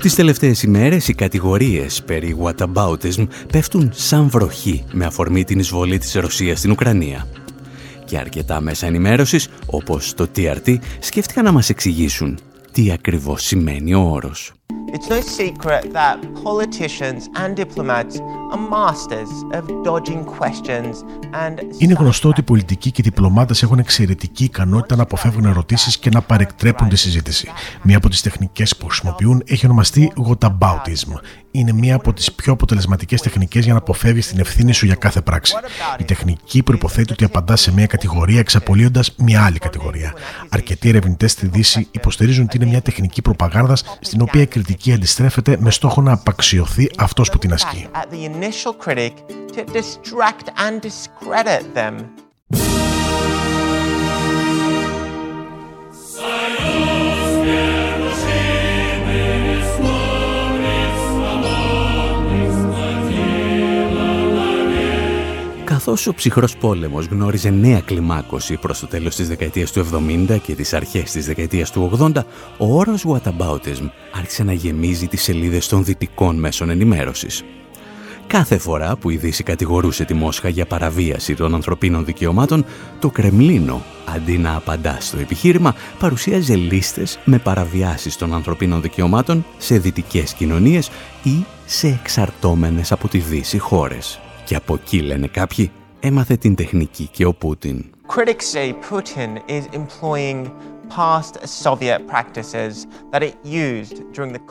Τις 0.00 0.14
τελευταίες 0.14 0.62
ημέρες 0.62 1.08
οι 1.08 1.14
κατηγορίες 1.14 2.02
περί 2.02 2.36
whataboutism 2.42 3.26
πέφτουν 3.52 3.90
σαν 3.94 4.28
βροχή 4.28 4.84
με 4.92 5.04
αφορμή 5.04 5.44
την 5.44 5.58
εισβολή 5.58 5.98
της 5.98 6.14
Ρωσίας 6.14 6.58
στην 6.58 6.70
Ουκρανία 6.70 7.26
και 8.12 8.18
αρκετά 8.18 8.60
μέσα 8.60 8.86
ενημέρωσης, 8.86 9.48
όπως 9.66 10.14
το 10.14 10.28
TRT, 10.36 10.78
σκέφτηκαν 10.98 11.44
να 11.44 11.52
μας 11.52 11.68
εξηγήσουν 11.68 12.38
τι 12.72 12.92
ακριβώς 12.92 13.42
σημαίνει 13.42 13.94
ο 13.94 14.00
όρος. 14.00 14.52
It's 14.66 15.08
no 15.08 15.20
secret 15.40 15.92
that 15.92 16.18
politicians 16.44 17.20
and 17.42 17.56
diplomats 17.56 18.14
are 18.52 18.62
masters 18.78 19.32
of 19.58 19.64
dodging 19.88 20.22
questions 20.40 20.94
and... 21.32 21.58
Είναι 21.78 21.94
γνωστό 21.98 22.28
ότι 22.28 22.40
οι 22.40 22.42
πολιτικοί 22.42 22.90
και 22.90 23.00
οι 23.00 23.08
διπλωμάτες 23.08 23.62
έχουν 23.62 23.78
εξαιρετική 23.78 24.44
ικανότητα 24.44 24.96
να 24.96 25.02
αποφεύγουν 25.02 25.44
ερωτήσεις 25.44 25.98
και 25.98 26.10
να 26.10 26.20
παρεκτρέπουν 26.22 26.88
τη 26.88 26.96
συζήτηση. 26.96 27.48
Μία 27.82 27.96
από 27.96 28.08
τις 28.08 28.20
τεχνικές 28.20 28.76
που 28.76 28.86
χρησιμοποιούν 28.86 29.42
έχει 29.46 29.66
ονομαστεί 29.66 30.12
whataboutism 30.28 31.20
είναι 31.52 31.72
μία 31.72 31.94
από 31.94 32.12
τις 32.12 32.32
πιο 32.32 32.52
αποτελεσματικές 32.52 33.20
τεχνικές 33.20 33.64
για 33.64 33.72
να 33.72 33.78
αποφεύγεις 33.78 34.28
την 34.28 34.38
ευθύνη 34.38 34.72
σου 34.72 34.86
για 34.86 34.94
κάθε 34.94 35.20
πράξη. 35.20 35.54
Η 35.98 36.04
τεχνική 36.04 36.62
προποθέτει 36.62 37.12
ότι 37.12 37.24
απαντάς 37.24 37.60
σε 37.60 37.72
μία 37.72 37.86
κατηγορία 37.86 38.38
εξαπολύοντας 38.38 39.14
μία 39.16 39.44
άλλη 39.44 39.58
κατηγορία. 39.58 40.12
Αρκετοί 40.48 40.88
ερευνητές 40.88 41.32
στη 41.32 41.46
Δύση 41.46 41.88
υποστηρίζουν 41.90 42.44
ότι 42.44 42.56
είναι 42.56 42.66
μια 42.66 42.82
τεχνική 42.82 43.22
προπαγάνδας 43.22 43.84
στην 44.00 44.20
οποία 44.20 44.42
η 44.42 44.46
κριτική 44.46 44.92
αντιστρέφεται 44.92 45.56
με 45.60 45.70
στόχο 45.70 46.00
να 46.00 46.12
απαξιωθεί 46.12 46.90
αυτός 46.98 47.30
που 47.30 47.38
την 47.38 47.52
ασκεί. 47.52 47.88
Καθώς 65.64 66.06
ο 66.06 66.14
ψυχρός 66.14 66.56
πόλεμος 66.56 67.06
γνώριζε 67.06 67.50
νέα 67.50 67.80
κλιμάκωση 67.80 68.56
προς 68.56 68.80
το 68.80 68.86
τέλος 68.86 69.16
της 69.16 69.28
δεκαετίας 69.28 69.72
του 69.72 69.80
70 69.80 70.38
και 70.42 70.54
τις 70.54 70.72
αρχές 70.72 71.10
της 71.10 71.26
δεκαετίας 71.26 71.70
του 71.70 71.90
80, 71.98 72.24
ο 72.58 72.76
όρος 72.78 73.04
whataboutism 73.08 73.90
άρχισε 74.12 74.44
να 74.44 74.52
γεμίζει 74.52 75.06
τις 75.06 75.22
σελίδες 75.22 75.68
των 75.68 75.84
δυτικών 75.84 76.38
μέσων 76.38 76.70
ενημέρωσης. 76.70 77.42
Κάθε 78.32 78.58
φορά 78.58 78.96
που 78.96 79.10
η 79.10 79.16
Δύση 79.16 79.42
κατηγορούσε 79.42 80.04
τη 80.04 80.14
Μόσχα 80.14 80.48
για 80.48 80.66
παραβίαση 80.66 81.34
των 81.34 81.54
ανθρωπίνων 81.54 82.04
δικαιωμάτων, 82.04 82.64
το 82.98 83.10
Κρεμλίνο, 83.10 83.82
αντί 84.14 84.38
να 84.38 84.56
απαντά 84.56 84.96
στο 85.00 85.18
επιχείρημα, 85.18 85.74
παρουσίαζε 85.98 86.56
λίστες 86.56 87.18
με 87.24 87.38
παραβιάσεις 87.38 88.16
των 88.16 88.34
ανθρωπίνων 88.34 88.82
δικαιωμάτων 88.82 89.44
σε 89.58 89.78
δυτικές 89.78 90.32
κοινωνίες 90.32 90.90
ή 91.22 91.44
σε 91.66 91.88
εξαρτώμενες 91.88 92.92
από 92.92 93.08
τη 93.08 93.18
Δύση 93.18 93.58
χώρες. 93.58 94.20
Και 94.44 94.54
από 94.54 94.74
εκεί, 94.74 95.00
λένε 95.00 95.26
κάποιοι, 95.26 95.70
έμαθε 96.00 96.36
την 96.36 96.54
τεχνική 96.54 97.08
και 97.12 97.24
ο 97.24 97.34
Πούτιν. 97.34 97.84
Critics 98.14 98.46
say 98.54 98.72
Putin 98.90 99.30
is 99.48 99.64
employing 99.80 100.50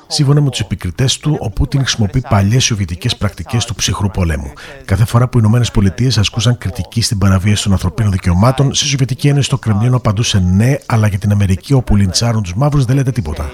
Σύμφωνα 0.07 0.41
με 0.41 0.49
τους 0.49 0.59
επικριτές 0.59 1.17
του, 1.17 1.37
ο 1.39 1.49
Πούτιν 1.49 1.79
χρησιμοποιεί 1.79 2.21
παλιές 2.29 2.63
σοβιετικές 2.63 3.17
πρακτικές 3.17 3.65
του 3.65 3.75
ψυχρού 3.75 4.09
πολέμου. 4.09 4.53
Κάθε 4.85 5.05
φορά 5.05 5.27
που 5.27 5.37
οι 5.37 5.41
Ηνωμένες 5.43 5.71
Πολιτείες 5.71 6.17
ασκούσαν 6.17 6.57
κριτική 6.57 7.01
στην 7.01 7.17
παραβίαση 7.17 7.63
των 7.63 7.71
ανθρωπίνων 7.71 8.11
δικαιωμάτων, 8.11 8.73
στη 8.73 8.85
Σοβιετική 8.85 9.27
Ένωση 9.27 9.49
το 9.49 9.57
Κρεμλίνο 9.57 9.95
απαντούσε 9.95 10.39
ναι, 10.39 10.75
αλλά 10.85 11.07
για 11.07 11.17
την 11.17 11.31
Αμερική 11.31 11.73
όπου 11.73 11.95
λιντσάρουν 11.95 12.43
τους 12.43 12.53
μαύρους 12.55 12.85
δεν 12.85 12.95
λέτε 12.95 13.11
τίποτα. 13.11 13.49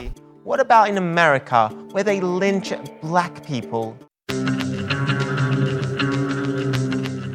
What 0.50 0.60
about 0.60 0.88
in 0.92 0.98
America, 0.98 1.70
where 1.94 2.04
they 2.04 2.20
lynch 2.22 2.72
black 3.02 3.32
people? 3.52 3.94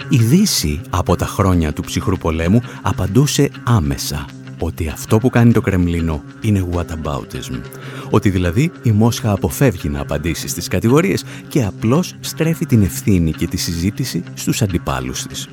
Η 0.08 0.16
Δύση 0.16 0.80
από 0.90 1.16
τα 1.16 1.26
χρόνια 1.26 1.72
του 1.72 1.82
ψυχρού 1.82 2.16
πολέμου 2.16 2.60
απαντούσε 2.82 3.50
άμεσα 3.64 4.26
ότι 4.64 4.88
αυτό 4.88 5.18
που 5.18 5.30
κάνει 5.30 5.52
το 5.52 5.60
Κρεμλίνο 5.60 6.22
είναι 6.40 6.66
whataboutism. 6.72 7.60
Ότι 8.10 8.30
δηλαδή 8.30 8.70
η 8.82 8.90
Μόσχα 8.90 9.32
αποφεύγει 9.32 9.88
να 9.88 10.00
απαντήσει 10.00 10.48
στις 10.48 10.68
κατηγορίες 10.68 11.24
και 11.48 11.64
απλώς 11.64 12.14
στρέφει 12.20 12.66
την 12.66 12.82
ευθύνη 12.82 13.32
και 13.32 13.46
τη 13.46 13.56
συζήτηση 13.56 14.22
στους 14.34 14.62
αντιπάλους 14.62 15.26
της. 15.26 15.48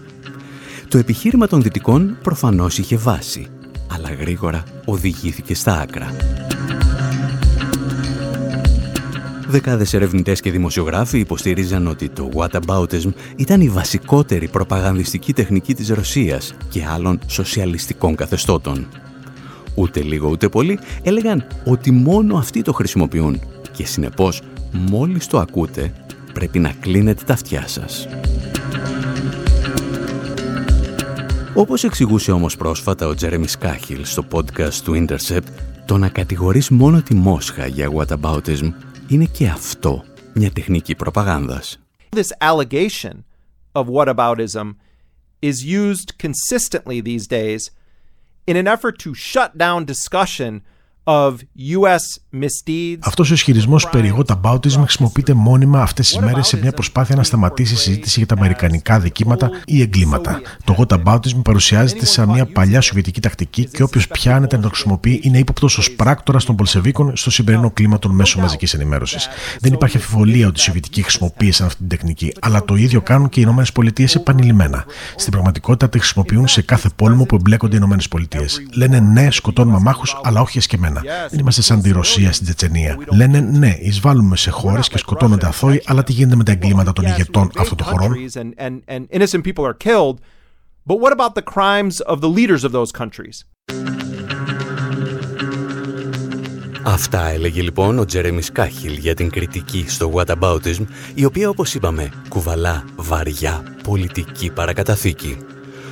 Το 0.87 0.97
επιχείρημα 0.97 1.47
των 1.47 1.61
Δυτικών 1.61 2.17
προφανώς 2.23 2.77
είχε 2.77 2.97
βάση, 2.97 3.47
αλλά 3.91 4.13
γρήγορα 4.13 4.63
οδηγήθηκε 4.85 5.55
στα 5.55 5.79
άκρα. 5.79 6.15
Δεκάδες 9.51 9.93
ερευνητές 9.93 10.41
και 10.41 10.51
δημοσιογράφοι 10.51 11.19
υποστήριζαν 11.19 11.87
ότι 11.87 12.09
το 12.09 12.29
whataboutism 12.33 13.13
ήταν 13.35 13.61
η 13.61 13.69
βασικότερη 13.69 14.47
προπαγανδιστική 14.47 15.33
τεχνική 15.33 15.73
της 15.73 15.89
Ρωσίας 15.89 16.53
και 16.69 16.85
άλλων 16.85 17.19
σοσιαλιστικών 17.27 18.15
καθεστώτων. 18.15 18.87
Ούτε 19.75 20.01
λίγο 20.01 20.29
ούτε 20.29 20.49
πολύ 20.49 20.79
έλεγαν 21.03 21.47
ότι 21.65 21.91
μόνο 21.91 22.37
αυτοί 22.37 22.61
το 22.61 22.73
χρησιμοποιούν 22.73 23.41
και 23.71 23.85
συνεπώς 23.85 24.41
μόλις 24.71 25.27
το 25.27 25.39
ακούτε 25.39 25.93
πρέπει 26.33 26.59
να 26.59 26.73
κλείνετε 26.79 27.23
τα 27.25 27.33
αυτιά 27.33 27.67
σας. 27.67 28.07
Όπως 31.53 31.83
εξηγούσε 31.83 32.31
όμως 32.31 32.57
πρόσφατα 32.57 33.07
ο 33.07 33.13
Τζέρεμι 33.13 33.47
Σκάχιλ 33.47 34.05
στο 34.05 34.23
podcast 34.31 34.73
του 34.83 35.05
Intercept, 35.07 35.47
το 35.85 35.97
να 35.97 36.09
κατηγορείς 36.09 36.69
μόνο 36.69 37.01
τη 37.01 37.15
Μόσχα 37.15 37.67
για 37.67 37.89
whataboutism 37.95 38.71
είναι 39.09 39.25
και 39.25 39.47
αυτό 39.47 40.03
μια 40.33 40.51
τεχνική 40.51 40.95
προπαγάνδας. 40.95 41.79
This 42.15 42.31
allegation 42.41 43.23
of 43.73 43.85
whataboutism 43.87 44.75
is 45.41 45.63
used 45.63 46.17
consistently 46.17 47.01
these 47.01 47.27
days 47.27 47.71
in 48.45 48.55
an 48.55 48.67
effort 48.67 48.97
to 48.99 49.13
shut 49.13 49.57
down 49.57 49.85
discussion 49.85 50.61
αυτός 52.99 53.31
ο 53.31 53.33
ισχυρισμός 53.33 53.89
περί 53.89 54.15
whataboutism 54.17 54.79
χρησιμοποιείται 54.81 55.33
μόνιμα 55.33 55.81
αυτές 55.81 56.07
τις 56.07 56.19
μέρες 56.19 56.47
σε 56.47 56.57
μια 56.57 56.71
προσπάθεια 56.71 57.15
να 57.15 57.23
σταματήσει 57.23 57.73
η 57.73 57.77
συζήτηση 57.77 58.17
για 58.17 58.27
τα 58.27 58.35
αμερικανικά 58.35 58.99
δικήματα 58.99 59.49
ή 59.65 59.81
εγκλήματα. 59.81 60.41
Το 60.63 60.75
whataboutism 60.77 61.41
παρουσιάζεται 61.43 62.05
σαν 62.05 62.29
μια 62.29 62.45
παλιά 62.45 62.81
σοβιετική 62.81 63.21
τακτική 63.21 63.65
και 63.65 63.83
όποιος 63.83 64.07
πιάνεται 64.07 64.55
να 64.55 64.61
το 64.61 64.67
χρησιμοποιεί 64.67 65.19
είναι 65.23 65.37
ύποπτος 65.37 65.77
ως 65.77 65.91
πράκτορας 65.91 66.45
των 66.45 66.55
Πολσεβίκων 66.55 67.15
στο 67.15 67.31
σημερινό 67.31 67.71
κλίμα 67.71 67.99
των 67.99 68.11
μέσων 68.11 68.41
μαζικής 68.41 68.73
ενημέρωσης. 68.73 69.27
Δεν 69.59 69.73
υπάρχει 69.73 69.97
αφιβολία 69.97 70.47
ότι 70.47 70.59
οι 70.59 70.63
Σοβιετικοί 70.63 71.01
χρησιμοποίησαν 71.01 71.65
αυτή 71.65 71.79
την 71.79 71.87
τεχνική, 71.87 72.33
αλλά 72.41 72.65
το 72.65 72.75
ίδιο 72.75 73.01
κάνουν 73.01 73.29
και 73.29 73.39
οι 73.39 73.43
ΗΠΑ 73.43 74.03
επανειλημμένα. 74.15 74.85
Στην 75.15 75.31
πραγματικότητα 75.31 75.89
τη 75.89 75.97
χρησιμοποιούν 75.99 76.47
σε 76.47 76.61
κάθε 76.61 76.89
πόλεμο 76.95 77.25
που 77.25 77.35
εμπλέκονται 77.35 77.77
οι 77.77 77.79
ΗΠΑ. 77.79 78.45
Λένε 78.73 78.99
ναι, 78.99 79.31
σκοτώνουμε 79.31 79.75
αμάχους, 79.77 80.19
αλλά 80.23 80.41
όχι 80.41 80.57
εσκεμμένα. 80.57 80.98
Δεν 81.29 81.39
είμαστε 81.39 81.61
σαν 81.61 81.81
τη 81.81 81.91
Ρωσία 81.91 82.31
στην 82.31 82.45
Τσετσενία. 82.45 82.97
Λένε 83.15 83.39
ναι, 83.39 83.75
εισβάλλουμε 83.79 84.35
σε 84.35 84.49
χώρες 84.49 84.87
και 84.87 84.97
σκοτώνονται 84.97 85.45
αθώοι, 85.45 85.81
αλλά 85.85 86.03
τι 86.03 86.11
γίνεται 86.11 86.35
με 86.35 86.43
τα 86.43 86.51
εγκλήματα 86.51 86.93
των 86.93 87.05
ηγετών 87.05 87.51
αυτών 87.57 87.77
των 87.77 87.87
χωρών; 87.87 88.15
But 90.91 90.99
what 91.03 91.11
about 91.11 91.35
the 91.35 91.43
crimes 91.55 91.95
of 92.13 92.19
the 92.19 92.29
leaders 92.37 92.63
of 92.63 92.71
those 92.71 92.91
countries? 92.91 93.37
Αυτά 96.83 97.27
έλεγε 97.27 97.61
λοιπόν 97.61 97.99
ο 97.99 98.05
Τζέρεμι 98.05 98.41
Κάχιλ 98.41 98.93
για 98.93 99.13
την 99.13 99.29
κριτική 99.29 99.85
στο 99.87 100.11
whataboutism, 100.15 100.85
η 101.13 101.25
οποία 101.25 101.49
όπως 101.49 101.73
είπαμε 101.73 102.09
κουβαλά 102.29 102.83
βαριά 102.95 103.63
πολιτική 103.83 104.51
παρακαταθήκη. 104.51 105.37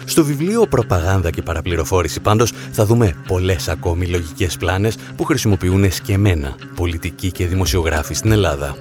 Στο 0.09 0.23
βιβλίο 0.23 0.67
«Προπαγάνδα 0.67 1.29
και 1.29 1.41
παραπληροφόρηση» 1.41 2.19
πάντως 2.19 2.51
θα 2.71 2.85
δούμε 2.85 3.15
πολλές 3.27 3.67
ακόμη 3.67 4.05
λογικές 4.05 4.57
πλάνες 4.57 4.95
που 5.15 5.23
χρησιμοποιούν 5.23 5.83
εσκεμένα 5.83 6.55
πολιτικοί 6.75 7.31
και 7.31 7.47
δημοσιογράφοι 7.47 8.13
στην 8.13 8.31
Ελλάδα. 8.31 8.75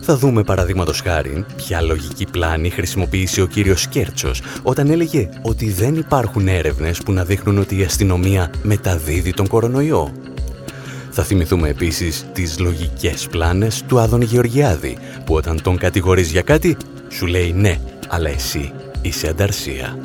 Θα 0.00 0.16
δούμε 0.16 0.42
παραδείγματος 0.42 1.00
χάρη 1.00 1.44
ποια 1.56 1.80
λογική 1.80 2.26
πλάνη 2.30 2.70
χρησιμοποίησε 2.70 3.42
ο 3.42 3.46
κύριος 3.46 3.80
Σκέρτσος 3.80 4.42
όταν 4.62 4.90
έλεγε 4.90 5.28
ότι 5.42 5.70
δεν 5.70 5.94
υπάρχουν 5.94 6.48
έρευνες 6.48 6.98
που 6.98 7.12
να 7.12 7.24
δείχνουν 7.24 7.58
ότι 7.58 7.78
η 7.78 7.82
αστυνομία 7.82 8.50
μεταδίδει 8.62 9.32
τον 9.32 9.46
κορονοϊό. 9.46 10.12
Θα 11.10 11.22
θυμηθούμε 11.22 11.68
επίσης 11.68 12.26
τις 12.32 12.58
λογικές 12.58 13.26
πλάνες 13.30 13.84
του 13.86 13.98
Άδων 13.98 14.22
Γεωργιάδη 14.22 14.96
που 15.24 15.34
όταν 15.34 15.62
τον 15.62 15.76
κατηγορείς 15.76 16.30
για 16.30 16.42
κάτι 16.42 16.76
σου 17.08 17.26
λέει 17.26 17.52
ναι, 17.52 17.80
αλλά 18.08 18.28
εσύ 18.28 18.72
είσαι 19.02 19.28
ανταρσία. 19.28 19.98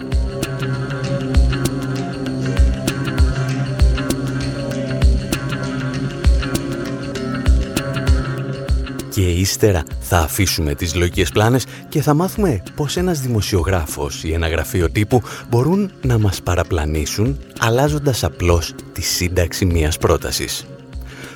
Και 9.09 9.21
ύστερα 9.21 9.83
θα 9.99 10.17
αφήσουμε 10.17 10.75
τις 10.75 10.95
λογικές 10.95 11.31
πλάνες 11.31 11.65
και 11.89 12.01
θα 12.01 12.13
μάθουμε 12.13 12.63
πως 12.75 12.97
ένας 12.97 13.19
δημοσιογράφος 13.19 14.23
ή 14.23 14.33
ένα 14.33 14.47
γραφείο 14.47 14.89
τύπου 14.89 15.21
μπορούν 15.49 15.91
να 16.01 16.17
μας 16.17 16.41
παραπλανήσουν 16.41 17.39
αλλάζοντας 17.59 18.23
απλώς 18.23 18.73
τη 18.93 19.01
σύνταξη 19.01 19.65
μιας 19.65 19.97
πρότασης. 19.97 20.65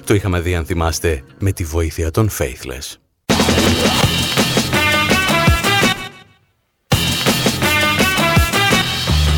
Το 0.06 0.14
είχαμε 0.14 0.40
δει 0.40 0.56
αν 0.56 0.66
θυμάστε 0.66 1.24
με 1.40 1.52
τη 1.52 1.64
βοήθεια 1.64 2.12
των 2.12 2.30
Faithless. 2.30 3.03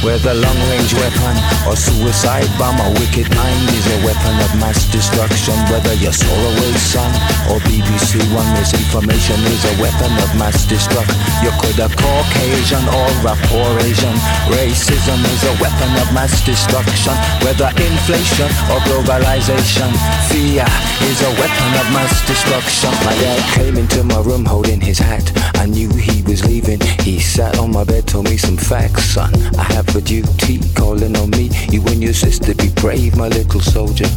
Whether 0.05 0.35
long-range 0.37 0.93
weapon 0.93 1.33
or 1.65 1.75
suicide 1.75 2.45
bomb, 2.61 2.77
a 2.77 2.93
wicked 3.01 3.25
mind 3.33 3.69
is 3.73 3.89
a 3.89 4.05
weapon 4.05 4.37
of 4.37 4.53
mass 4.61 4.85
destruction. 4.93 5.57
Whether 5.73 5.97
you're 5.97 6.13
Solarway 6.13 6.77
Sun 6.77 7.09
or 7.49 7.57
BBC 7.65 8.21
One, 8.29 8.45
misinformation 8.53 9.41
is 9.49 9.65
a 9.65 9.73
weapon 9.81 10.13
of 10.21 10.29
mass 10.37 10.61
destruction. 10.69 11.17
You 11.41 11.49
could 11.57 11.81
have 11.81 11.97
Caucasian 11.97 12.85
or 12.85 13.09
a 13.25 13.33
poor 13.49 13.65
Asian. 13.81 14.13
Racism 14.53 15.25
is 15.25 15.41
a 15.41 15.57
weapon 15.57 15.89
of 15.97 16.13
mass 16.13 16.37
destruction. 16.45 17.17
Whether 17.41 17.73
inflation 17.73 18.53
or 18.69 18.77
globalization, 18.85 19.89
fear 20.29 20.69
is 21.09 21.19
a 21.25 21.31
weapon 21.41 21.71
of 21.81 21.87
mass 21.97 22.21
destruction. 22.29 22.93
My 23.01 23.17
dad 23.17 23.41
came 23.57 23.75
into 23.75 24.03
my 24.03 24.21
room 24.21 24.45
holding 24.45 24.81
his 24.81 24.99
hat. 24.99 25.33
I 25.57 25.65
knew 25.65 25.89
he 25.89 26.21
was 26.21 26.45
leaving. 26.45 26.79
He 27.01 27.17
sat 27.19 27.57
on 27.57 27.71
my 27.71 27.83
bed, 27.83 28.05
told 28.05 28.29
me 28.29 28.37
some 28.37 28.55
facts, 28.55 29.17
son. 29.17 29.33
I 29.57 29.63
have 29.73 29.94
a 29.95 30.01
duty 30.01 30.59
calling 30.73 31.15
on 31.15 31.29
me. 31.31 31.49
You 31.69 31.81
and 31.87 32.01
your 32.03 32.13
sister 32.13 32.53
be 32.53 32.69
brave, 32.69 33.15
my 33.15 33.27
little 33.27 33.61
soldier. 33.61 34.07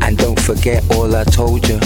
And 0.00 0.18
don't 0.18 0.38
forget 0.40 0.82
all 0.90 1.14
I 1.14 1.24
told 1.24 1.68
you. 1.68 1.78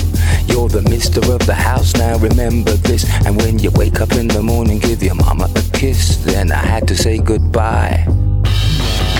You're 0.46 0.68
the 0.68 0.82
mister 0.88 1.20
of 1.32 1.44
the 1.46 1.54
house, 1.54 1.94
now 1.94 2.16
remember 2.18 2.72
this. 2.72 3.04
And 3.26 3.36
when 3.36 3.58
you 3.58 3.70
wake 3.72 4.00
up 4.00 4.12
in 4.12 4.28
the 4.28 4.42
morning, 4.42 4.78
give 4.78 5.02
your 5.02 5.14
mama 5.14 5.48
a 5.54 5.62
kiss. 5.76 6.16
Then 6.24 6.52
I 6.52 6.64
had 6.64 6.88
to 6.88 6.96
say 6.96 7.18
goodbye. 7.18 8.04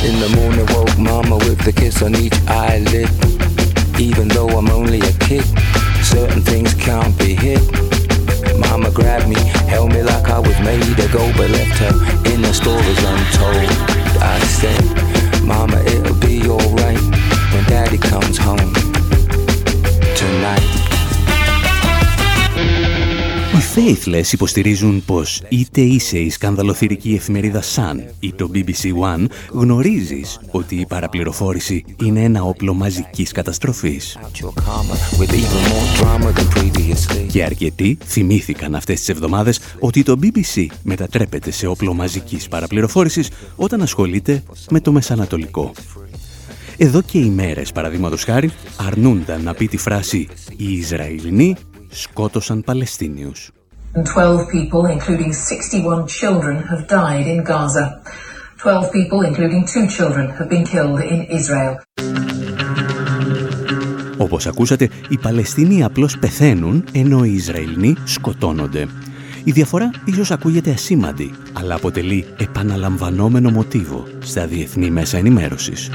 In 0.03 0.19
the 0.21 0.33
morning, 0.37 0.67
woke 0.75 0.99
mama 0.99 1.37
with 1.37 1.61
the 1.65 1.73
kiss 1.73 2.03
on 2.03 2.15
each 2.15 2.39
eyelid. 2.49 3.11
Even 4.01 4.29
though 4.29 4.49
I'm 4.49 4.71
only 4.71 5.01
a 5.01 5.13
kid, 5.19 5.45
certain 6.03 6.41
things 6.41 6.75
can't 6.75 7.17
be 7.19 7.35
hid. 7.35 7.61
Mama 8.61 8.91
grabbed 8.91 9.29
me, 9.29 9.41
held 9.69 9.93
me 9.93 10.03
like 10.03 10.29
I 10.29 10.39
was 10.39 10.59
made 10.61 10.97
to 10.97 11.09
go, 11.09 11.33
but 11.37 11.51
left 11.51 11.79
her 11.79 11.95
in 12.33 12.43
the 12.43 12.53
stories 12.53 13.03
untold. 13.13 13.71
I 14.23 14.39
said, 14.61 15.43
Mama, 15.45 15.79
it'll 15.85 16.15
be 16.21 16.49
alright 16.49 17.01
when 17.53 17.65
Daddy 17.65 17.99
comes 17.99 18.39
home 18.39 18.90
Faithless 23.75 24.33
υποστηρίζουν 24.33 25.05
πως 25.05 25.43
είτε 25.49 25.81
είσαι 25.81 26.19
η 26.19 26.31
σκανδαλοθυρική 26.31 27.15
εφημερίδα 27.15 27.63
Sun 27.63 27.97
ή 28.21 28.33
το 28.33 28.51
BBC 28.55 28.85
One 29.03 29.27
γνωρίζεις 29.51 30.41
ότι 30.51 30.77
η 30.77 30.87
παραπληροφόρηση 30.87 31.85
είναι 32.03 32.23
ένα 32.23 32.43
όπλο 32.43 32.75
μαζικής 32.75 33.33
καταστροφής. 33.33 34.19
Και 37.29 37.45
αρκετοί 37.45 37.99
θυμήθηκαν 38.05 38.75
αυτές 38.75 38.99
τις 38.99 39.09
εβδομάδες 39.09 39.61
ότι 39.79 40.03
το 40.03 40.19
BBC 40.23 40.67
μετατρέπεται 40.83 41.51
σε 41.51 41.67
όπλο 41.67 41.95
μαζικής 41.95 42.49
παραπληροφόρησης 42.49 43.31
όταν 43.57 43.83
ασχολείται 43.83 44.43
με 44.71 44.81
το 44.81 44.93
Μεσανατολικό. 44.93 45.73
Εδώ 46.77 47.03
και 47.03 47.19
ημέρες, 47.19 47.73
παραδείγματος 47.73 48.25
χάρη, 48.25 48.51
αρνούνταν 48.77 49.43
να 49.43 49.55
πει 49.55 49.67
τη 49.67 49.77
φράση 49.77 50.29
«Οι 50.57 50.73
Ισραηλινοί 50.73 51.57
σκότωσαν 51.89 52.63
Παλαιστίνιους». 52.65 53.51
12 53.93 54.49
people, 54.49 54.87
including 54.87 55.33
61 55.33 56.07
children, 56.07 56.63
have 56.63 56.87
died 56.87 57.27
in 57.27 57.43
Gaza. 57.43 58.01
12 58.59 58.93
people, 58.93 59.23
including 59.23 59.65
two 59.65 59.89
children, 59.89 60.29
have 60.29 60.49
been 60.49 60.65
killed 60.65 61.01
in 61.01 61.27
Israel. 61.39 61.77
Όπως 64.17 64.47
ακούσατε, 64.47 64.89
οι 65.09 65.19
Παλαιστίνοι 65.19 65.85
απλώς 65.85 66.19
πεθαίνουν, 66.19 66.85
ενώ 66.93 67.25
οι 67.25 67.33
Ισραηλινοί 67.33 67.97
σκοτώνονται. 68.05 68.87
Η 69.45 69.51
διαφορά 69.51 69.91
ίσως 70.05 70.31
ακούγεται 70.31 70.71
ασήμαντη, 70.71 71.35
αλλά 71.53 71.75
αποτελεί 71.75 72.25
επαναλαμβανόμενο 72.39 73.51
μοτίβο 73.51 74.07
στα 74.19 74.47
διεθνή 74.47 74.91
μέσα 74.91 75.19
ενημέρωσης. 75.19 75.91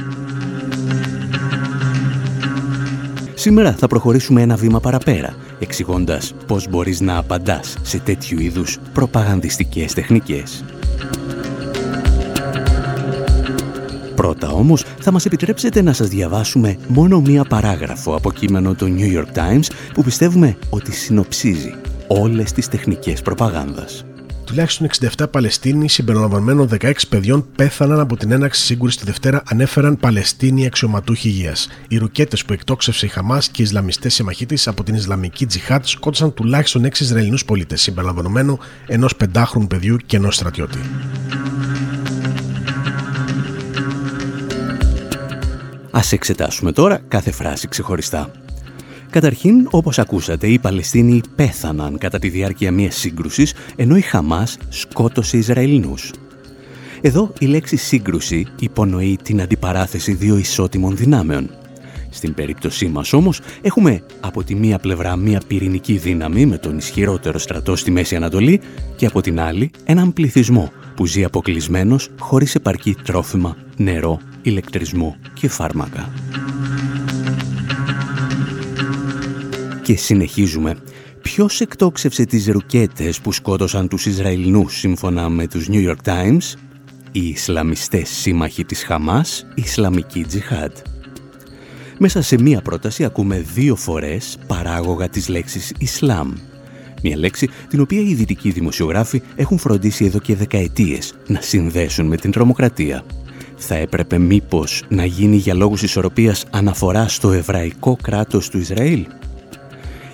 Σήμερα 3.45 3.73
θα 3.73 3.87
προχωρήσουμε 3.87 4.41
ένα 4.41 4.55
βήμα 4.55 4.79
παραπέρα, 4.79 5.35
εξηγώντας 5.59 6.33
πώς 6.47 6.69
μπορείς 6.69 7.01
να 7.01 7.17
απαντάς 7.17 7.77
σε 7.81 7.99
τέτοιου 7.99 8.39
είδους 8.39 8.79
προπαγανδιστικές 8.93 9.93
τεχνικές. 9.93 10.63
Πρώτα 14.15 14.49
όμως 14.49 14.85
θα 14.99 15.11
μας 15.11 15.25
επιτρέψετε 15.25 15.81
να 15.81 15.93
σας 15.93 16.07
διαβάσουμε 16.07 16.77
μόνο 16.87 17.21
μία 17.21 17.43
παράγραφο 17.43 18.15
από 18.15 18.31
κείμενο 18.31 18.73
του 18.73 18.95
New 18.97 19.17
York 19.17 19.37
Times 19.37 19.67
που 19.93 20.03
πιστεύουμε 20.03 20.57
ότι 20.69 20.91
συνοψίζει 20.91 21.75
όλες 22.07 22.51
τις 22.51 22.67
τεχνικές 22.67 23.21
προπαγάνδας. 23.21 24.05
Τουλάχιστον 24.45 24.87
67 25.17 25.25
Παλαιστίνοι 25.31 25.89
συμπεριλαμβανομένων 25.89 26.69
16 26.81 26.91
παιδιών 27.09 27.45
πέθαναν 27.55 27.99
από 27.99 28.17
την 28.17 28.31
έναξη 28.31 28.61
σύγκρουση 28.61 28.97
τη 28.97 29.05
Δευτέρα, 29.05 29.43
ανέφεραν 29.45 29.97
Παλαιστίνοι 29.97 30.65
αξιωματούχοι 30.65 31.27
υγείας. 31.27 31.67
Οι 31.87 31.97
ρουκέτες 31.97 32.45
που 32.45 32.53
εκτόξευσε 32.53 33.05
η 33.05 33.09
Χαμάς 33.09 33.47
και 33.47 33.61
οι 33.61 33.65
Ισλαμιστές 33.65 34.13
συμμαχοί 34.13 34.45
της 34.45 34.67
από 34.67 34.83
την 34.83 34.95
Ισλαμική 34.95 35.45
Τζιχάτ 35.45 35.85
σκότωσαν 35.85 36.33
τουλάχιστον 36.33 36.85
6 36.85 36.99
Ισραηλινούς 36.99 37.45
πολίτες, 37.45 37.81
συμπεριλαμβανομένου 37.81 38.59
ενός 38.87 39.15
πεντάχρονου 39.15 39.67
παιδιού 39.67 39.97
και 40.05 40.15
ενός 40.17 40.35
στρατιώτη. 40.35 40.79
Ας 45.91 46.11
εξετάσουμε 46.11 46.71
τώρα 46.71 47.01
κάθε 47.07 47.31
φράση 47.31 47.67
ξεχωριστά. 47.67 48.44
Καταρχήν, 49.09 49.67
όπως 49.71 49.99
ακούσατε, 49.99 50.47
οι 50.47 50.59
Παλαιστίνοι 50.59 51.21
πέθαναν 51.35 51.97
κατά 51.97 52.19
τη 52.19 52.29
διάρκεια 52.29 52.71
μιας 52.71 52.95
σύγκρουσης, 52.95 53.53
ενώ 53.75 53.95
η 53.95 54.01
Χαμάς 54.01 54.57
σκότωσε 54.69 55.37
Ισραηλινούς. 55.37 56.11
Εδώ 57.01 57.33
η 57.39 57.45
λέξη 57.45 57.75
σύγκρουση 57.75 58.47
υπονοεί 58.59 59.17
την 59.23 59.41
αντιπαράθεση 59.41 60.13
δύο 60.13 60.37
ισότιμων 60.37 60.95
δυνάμεων. 60.95 61.49
Στην 62.09 62.33
περίπτωσή 62.33 62.87
μας 62.87 63.13
όμως 63.13 63.41
έχουμε 63.61 64.03
από 64.19 64.43
τη 64.43 64.55
μία 64.55 64.79
πλευρά 64.79 65.15
μία 65.15 65.41
πυρηνική 65.47 65.97
δύναμη 65.97 66.45
με 66.45 66.57
τον 66.57 66.77
ισχυρότερο 66.77 67.37
στρατό 67.37 67.75
στη 67.75 67.91
Μέση 67.91 68.15
Ανατολή 68.15 68.61
και 68.95 69.05
από 69.05 69.21
την 69.21 69.39
άλλη 69.39 69.71
έναν 69.83 70.13
πληθυσμό 70.13 70.71
που 70.95 71.05
ζει 71.05 71.23
αποκλεισμένος 71.23 72.09
χωρίς 72.19 72.55
επαρκή 72.55 72.95
τρόφιμα, 73.03 73.57
νερό, 73.77 74.19
ηλεκτρισμό 74.41 75.15
και 75.33 75.49
φάρμακα. 75.49 76.09
Και 79.85 79.95
συνεχίζουμε. 79.95 80.77
Ποιος 81.21 81.61
εκτόξευσε 81.61 82.25
τις 82.25 82.47
ρουκέτες 82.47 83.19
που 83.19 83.31
σκότωσαν 83.31 83.87
τους 83.87 84.05
Ισραηλινούς 84.05 84.77
σύμφωνα 84.77 85.29
με 85.29 85.47
τους 85.47 85.67
New 85.69 85.89
York 85.89 86.09
Times? 86.09 86.53
Οι 87.11 87.27
Ισλαμιστές 87.27 88.09
σύμμαχοι 88.09 88.65
της 88.65 88.83
Χαμάς, 88.83 89.45
η 89.55 89.61
Ισλαμική 89.65 90.23
Τζιχάντ. 90.23 90.71
Μέσα 91.97 92.21
σε 92.21 92.41
μία 92.41 92.61
πρόταση 92.61 93.03
ακούμε 93.03 93.45
δύο 93.53 93.75
φορές 93.75 94.37
παράγωγα 94.47 95.09
της 95.09 95.27
λέξης 95.27 95.73
Ισλάμ. 95.77 96.33
Μια 97.03 97.17
λέξη 97.17 97.49
την 97.69 97.79
οποία 97.79 98.01
οι 98.01 98.13
δυτικοί 98.13 98.51
δημοσιογράφοι 98.51 99.21
έχουν 99.35 99.57
φροντίσει 99.57 100.05
εδώ 100.05 100.19
και 100.19 100.35
δεκαετίες 100.35 101.13
να 101.27 101.41
συνδέσουν 101.41 102.05
με 102.05 102.17
την 102.17 102.31
τρομοκρατία. 102.31 103.03
Θα 103.55 103.75
έπρεπε 103.75 104.17
μήπως 104.17 104.83
να 104.89 105.05
γίνει 105.05 105.35
για 105.35 105.53
λόγους 105.53 105.81
ισορροπίας 105.83 106.45
αναφορά 106.51 107.07
στο 107.07 107.31
εβραϊκό 107.31 107.97
κράτος 108.01 108.49
του 108.49 108.57
Ισραήλ; 108.57 109.05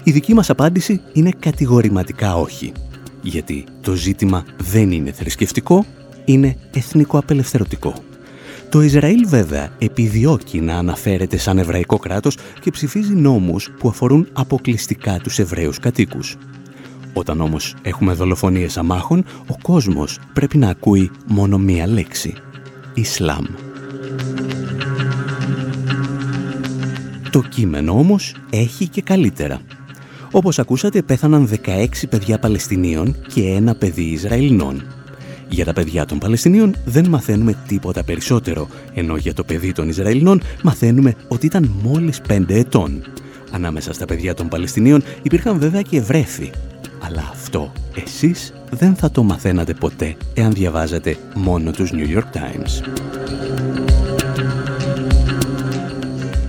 Η 0.04 0.12
δική 0.12 0.34
μας 0.34 0.50
απάντηση 0.50 1.02
είναι 1.14 1.32
κατηγορηματικά 1.40 2.36
όχι. 2.36 2.72
Γιατί 3.22 3.64
το 3.82 3.94
ζήτημα 3.94 4.46
δεν 4.58 4.92
είναι 4.92 5.12
θρησκευτικό, 5.12 5.86
είναι 6.26 6.58
εθνικό-απελευθερωτικό. 6.74 7.94
Το 8.70 8.82
Ισραήλ 8.82 9.28
βέβαια 9.28 9.70
επιδιώκει 9.78 10.62
να 10.62 10.78
αναφέρεται 10.78 11.38
σαν 11.38 11.58
εβραϊκό 11.58 11.98
κράτος 11.98 12.38
και 12.60 12.72
ψηφίζει 12.72 13.14
νόμους 13.14 13.70
που 13.80 13.90
αφορούν 13.90 14.28
αποκλειστικά 14.34 15.20
τους 15.20 15.40
Εβραίους 15.40 15.80
κατοίκους. 15.80 16.38
Όταν 17.14 17.42
όμως 17.42 17.76
έχουμε 17.82 18.14
δολοφονίες 18.14 18.78
αμάχων, 18.78 19.26
ο 19.48 19.56
κόσμος 19.62 20.20
πρέπει 20.34 20.58
να 20.58 20.70
ακούει 20.70 21.12
μόνο 21.28 21.58
μία 21.58 21.88
λέξη. 21.88 22.34
Ισλάμ. 22.94 23.46
Το 27.30 27.42
κείμενο 27.42 27.92
όμως 27.94 28.36
έχει 28.50 28.88
και 28.88 29.02
καλύτερα. 29.02 29.62
Όπως 30.32 30.60
ακούσατε 30.60 31.02
πέθαναν 31.02 31.50
16 31.66 31.88
παιδιά 32.10 32.40
Παλαιστινίων 32.40 33.16
και 33.34 33.42
ένα 33.42 33.76
παιδί 33.76 34.02
Ισραηλινών. 34.02 34.84
Για 35.50 35.66
τα 35.66 35.74
παιδιά 35.74 36.06
των 36.06 36.18
Παλαιστινίων 36.18 36.76
δεν 36.86 37.08
μαθαίνουμε 37.10 37.56
τίποτα 37.68 38.04
περισσότερο, 38.04 38.68
ενώ 38.94 39.16
για 39.16 39.34
το 39.34 39.44
παιδί 39.44 39.72
των 39.72 39.90
Ισραηλινών 39.90 40.42
μαθαίνουμε 40.64 41.16
ότι 41.28 41.46
ήταν 41.46 41.72
μόλις 41.84 42.22
5 42.28 42.44
ετών. 42.48 43.04
Ανάμεσα 43.52 43.94
στα 43.94 44.06
παιδιά 44.06 44.34
των 44.34 44.48
Παλαιστινίων 44.48 45.04
υπήρχαν 45.22 45.60
βέβαια 45.60 45.82
και 45.82 46.02
βρέφη. 46.02 46.50
Αλλά 47.00 47.30
αυτό 47.32 47.72
εσείς 48.06 48.54
δεν 48.72 48.96
θα 48.96 49.12
το 49.12 49.24
μαθαίνατε 49.24 49.74
ποτέ 49.74 50.16
εάν 50.34 50.54
διαβάζατε 50.54 51.18
μόνο 51.36 51.72
τους 51.72 51.92
New 51.94 52.18
York 52.18 52.38
Times. 52.38 52.88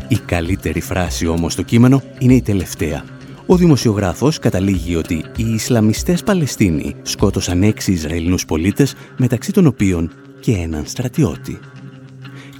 Η 0.08 0.16
καλύτερη 0.26 0.80
φράση 0.80 1.26
όμως 1.26 1.52
στο 1.52 1.62
κείμενο 1.62 2.02
είναι 2.18 2.34
η 2.34 2.42
τελευταία 2.42 3.04
ο 3.46 3.56
δημοσιογράφος 3.56 4.38
καταλήγει 4.38 4.96
ότι 4.96 5.24
οι 5.36 5.52
Ισλαμιστές 5.52 6.22
Παλαιστίνοι 6.22 6.94
σκότωσαν 7.02 7.62
έξι 7.62 7.92
Ισραηλινούς 7.92 8.44
πολίτες, 8.44 8.94
μεταξύ 9.16 9.52
των 9.52 9.66
οποίων 9.66 10.10
και 10.40 10.52
έναν 10.52 10.82
στρατιώτη. 10.86 11.58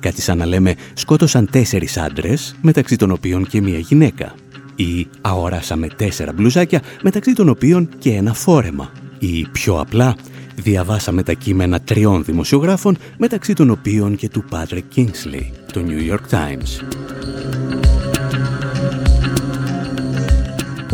Κάτι 0.00 0.20
σαν 0.20 0.38
να 0.38 0.46
λέμε 0.46 0.74
σκότωσαν 0.94 1.48
τέσσερις 1.50 1.96
άντρες, 1.96 2.54
μεταξύ 2.60 2.96
των 2.96 3.10
οποίων 3.10 3.46
και 3.46 3.60
μία 3.60 3.78
γυναίκα. 3.78 4.34
Ή 4.76 5.06
αοράσαμε 5.20 5.88
τέσσερα 5.88 6.32
μπλουζάκια, 6.32 6.82
μεταξύ 7.02 7.32
των 7.32 7.48
οποίων 7.48 7.88
και 7.98 8.10
ένα 8.10 8.34
φόρεμα. 8.34 8.90
Ή 9.18 9.46
πιο 9.52 9.80
απλά, 9.80 10.16
διαβάσαμε 10.56 11.22
τα 11.22 11.32
κείμενα 11.32 11.80
τριών 11.80 12.24
δημοσιογράφων, 12.24 12.96
μεταξύ 13.18 13.52
των 13.52 13.70
οποίων 13.70 14.16
και 14.16 14.28
του 14.28 14.44
Patrick 14.50 14.96
Kingsley, 14.96 15.44
το 15.72 15.80
New 15.86 16.12
York 16.12 16.36
Times. 16.36 16.82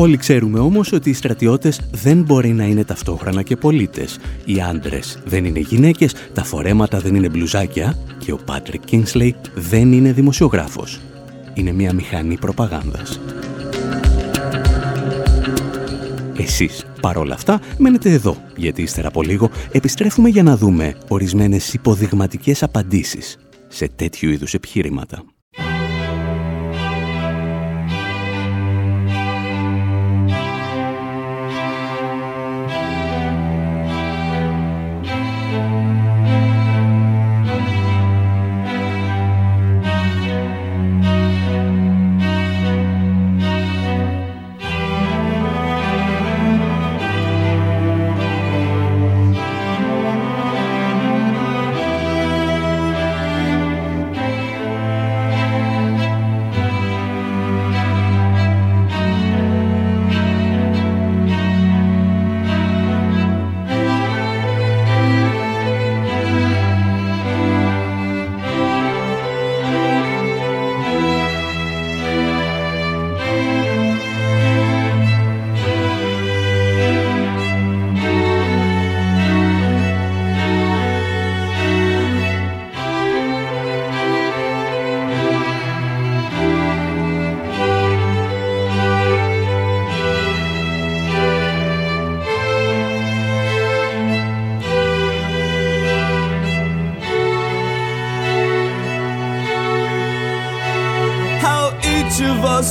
Όλοι 0.00 0.16
ξέρουμε 0.16 0.58
όμως 0.58 0.92
ότι 0.92 1.10
οι 1.10 1.12
στρατιώτες 1.12 1.80
δεν 1.90 2.22
μπορεί 2.22 2.52
να 2.52 2.64
είναι 2.64 2.84
ταυτόχρονα 2.84 3.42
και 3.42 3.56
πολίτες. 3.56 4.18
Οι 4.44 4.60
άντρες 4.60 5.18
δεν 5.24 5.44
είναι 5.44 5.58
γυναίκες, 5.58 6.14
τα 6.34 6.44
φορέματα 6.44 7.00
δεν 7.00 7.14
είναι 7.14 7.28
μπλουζάκια 7.28 7.98
και 8.18 8.32
ο 8.32 8.36
Πάτρικ 8.36 8.84
Κίνσλεϊ 8.84 9.34
δεν 9.54 9.92
είναι 9.92 10.12
δημοσιογράφος. 10.12 11.00
Είναι 11.54 11.72
μια 11.72 11.92
μηχανή 11.92 12.38
προπαγάνδας. 12.38 13.20
Εσείς, 16.36 16.84
παρόλα 17.00 17.34
αυτά, 17.34 17.60
μένετε 17.78 18.10
εδώ, 18.10 18.36
γιατί 18.56 18.82
ύστερα 18.82 19.08
από 19.08 19.22
λίγο 19.22 19.50
επιστρέφουμε 19.72 20.28
για 20.28 20.42
να 20.42 20.56
δούμε 20.56 20.94
ορισμένες 21.08 21.74
υποδειγματικές 21.74 22.62
απαντήσεις 22.62 23.36
σε 23.68 23.88
τέτοιου 23.88 24.30
είδους 24.30 24.54
επιχείρηματα. 24.54 25.24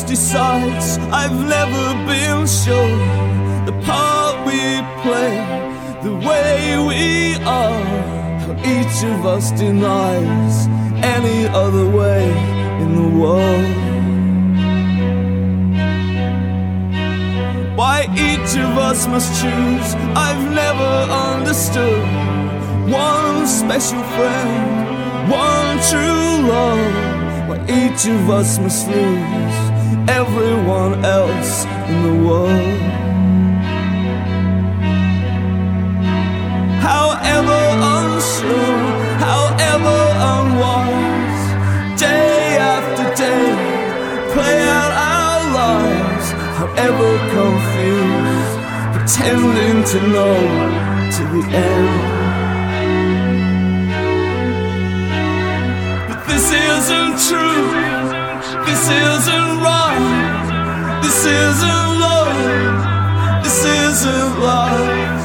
Decides 0.04 0.98
I've 1.12 1.40
never 1.56 1.86
been 2.06 2.46
sure 2.46 2.98
the 3.66 3.74
part 3.86 4.36
we 4.46 4.62
play, 5.02 5.36
the 6.04 6.16
way 6.28 6.78
we 6.90 7.36
are. 7.46 7.84
How 8.44 8.56
each 8.76 8.98
of 9.14 9.26
us 9.26 9.52
denies 9.52 10.68
any 11.16 11.48
other 11.48 11.90
way 11.90 12.24
in 12.82 12.90
the 12.96 13.10
world. 13.22 13.76
Why 17.78 18.04
each 18.14 18.52
of 18.66 18.78
us 18.90 19.08
must 19.08 19.30
choose, 19.42 19.90
I've 20.26 20.44
never 20.64 20.94
understood. 21.30 22.04
One 22.92 23.48
special 23.48 24.04
friend, 24.16 25.32
one 25.32 25.78
true 25.90 26.48
love. 26.54 27.50
Why 27.50 27.58
each 27.70 28.06
of 28.08 28.30
us 28.30 28.60
must 28.60 28.88
lose 28.88 29.67
everyone 30.08 31.04
else 31.04 31.66
in 31.90 32.04
the 32.04 32.16
world. 32.28 32.80
However 36.82 37.62
unsure, 37.96 38.84
however 39.28 40.00
unwise, 40.32 41.44
day 42.00 42.58
after 42.58 43.06
day, 43.16 43.48
play 44.34 44.58
out 44.80 44.92
our 45.12 45.40
lives, 45.62 46.28
however 46.60 47.10
confused, 47.36 48.56
pretending 48.94 49.78
to 49.92 50.00
know 50.14 50.38
to 51.16 51.24
the 51.34 51.44
end. 51.54 52.18
But 56.08 56.20
this 56.28 56.46
isn't 56.52 57.16
true, 57.28 57.97
isn't 58.90 59.52
right, 59.70 60.04
this 61.04 61.20
isn't 61.26 61.90
love, 62.06 62.38
this 63.44 63.60
isn't 63.84 64.32
life, 64.50 65.24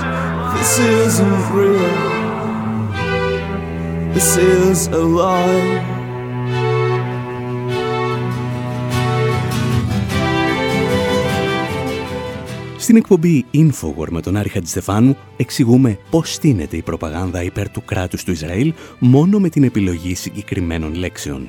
this 0.55 0.73
isn't 0.79 1.43
real, 1.59 1.97
this 4.15 4.31
is 4.37 4.79
a 5.01 5.03
lie. 5.19 5.93
Στην 12.79 12.97
εκπομπή 12.97 13.45
Infowar 13.55 14.09
με 14.11 14.21
τον 14.21 14.37
Άρη 14.37 14.49
Χατζηστεφάνου 14.49 15.17
εξηγούμε 15.37 15.99
πώς 16.11 16.33
στείνεται 16.33 16.77
η 16.77 16.83
προπαγάνδα 16.83 17.43
υπέρ 17.43 17.71
του 17.71 17.85
κράτους 17.85 18.25
του 18.25 18.31
Ισραήλ 18.31 18.73
μόνο 18.99 19.39
με 19.39 19.49
την 19.49 19.65
επιλογή 19.65 20.15
συγκεκριμένων 20.15 20.95
λέξεων. 20.95 21.49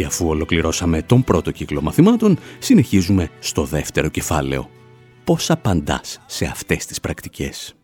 Και 0.00 0.06
αφού 0.06 0.28
ολοκληρώσαμε 0.28 1.02
τον 1.02 1.24
πρώτο 1.24 1.50
κύκλο 1.50 1.82
μαθημάτων, 1.82 2.38
συνεχίζουμε 2.58 3.30
στο 3.38 3.64
δεύτερο 3.64 4.08
κεφάλαιο. 4.08 4.70
Πώς 5.24 5.50
απαντάς 5.50 6.20
σε 6.26 6.44
αυτές 6.44 6.86
τις 6.86 7.00
πρακτικές; 7.00 7.74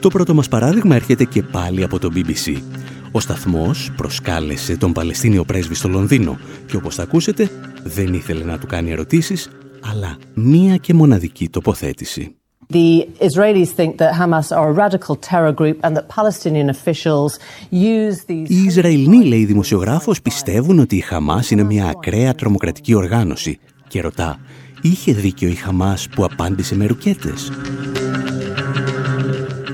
Το 0.00 0.08
πρώτο 0.08 0.34
μας 0.34 0.48
παράδειγμα 0.48 0.94
έρχεται 0.94 1.24
και 1.24 1.42
πάλι 1.42 1.82
από 1.82 1.98
το 1.98 2.08
BBC. 2.14 2.62
Ο 3.12 3.20
σταθμός 3.20 3.92
προσκάλεσε 3.96 4.76
τον 4.76 4.92
Παλαιστίνιο 4.92 5.44
πρέσβη 5.44 5.74
στο 5.74 5.88
Λονδίνο 5.88 6.38
και 6.66 6.76
όπως 6.76 6.94
θα 6.94 7.02
ακούσετε 7.02 7.50
δεν 7.82 8.14
ήθελε 8.14 8.44
να 8.44 8.58
του 8.58 8.66
κάνει 8.66 8.90
ερωτήσεις, 8.90 9.50
αλλά 9.92 10.16
μία 10.34 10.76
και 10.76 10.94
μοναδική 10.94 11.48
τοποθέτηση. 11.48 12.37
The 12.70 13.08
Israelis 13.20 13.70
think 13.72 13.96
that 13.96 14.12
Hamas 14.20 14.54
are 14.54 14.68
a 14.68 14.72
radical 14.72 15.16
terror 15.16 15.52
group 15.52 15.78
and 15.84 15.96
that 15.96 16.06
Palestinian 16.08 16.68
officials 16.68 17.38
use 17.70 18.24
these... 18.24 18.48
Οι 18.48 18.62
Ισραηλοί, 18.64 19.24
λέει 19.24 19.44
δημοσιογράφος, 19.44 20.22
πιστεύουν 20.22 20.78
ότι 20.78 20.96
η 20.96 21.00
Χαμάς 21.00 21.50
είναι 21.50 21.62
μια 21.62 21.86
ακραία 21.86 22.34
τρομοκρατική 22.34 22.94
οργάνωση 22.94 23.58
και 23.88 24.00
ρωτά, 24.00 24.38
είχε 24.82 25.12
δίκιο 25.12 25.48
η 25.48 25.54
Χαμάς 25.54 26.08
που 26.08 26.24
απάντησε 26.24 26.76
με 26.76 26.86
ρουκέτες; 26.86 27.52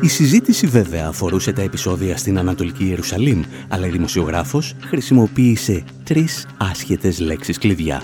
Η 0.02 0.08
συζήτηση 0.08 0.66
βέβαια 0.66 1.06
αφορούσε 1.06 1.52
τα 1.52 1.62
επεισόδια 1.62 2.16
στην 2.16 2.38
Ανατολική 2.38 2.84
Ιερουσαλήμ, 2.84 3.42
αλλά 3.68 3.86
η 3.86 3.90
δημοσιογράφος 3.90 4.74
χρησιμοποίησε 4.80 5.84
τρεις 6.04 6.46
άσχετες 6.56 7.20
λέξεις 7.20 7.58
κλειδιά. 7.58 8.02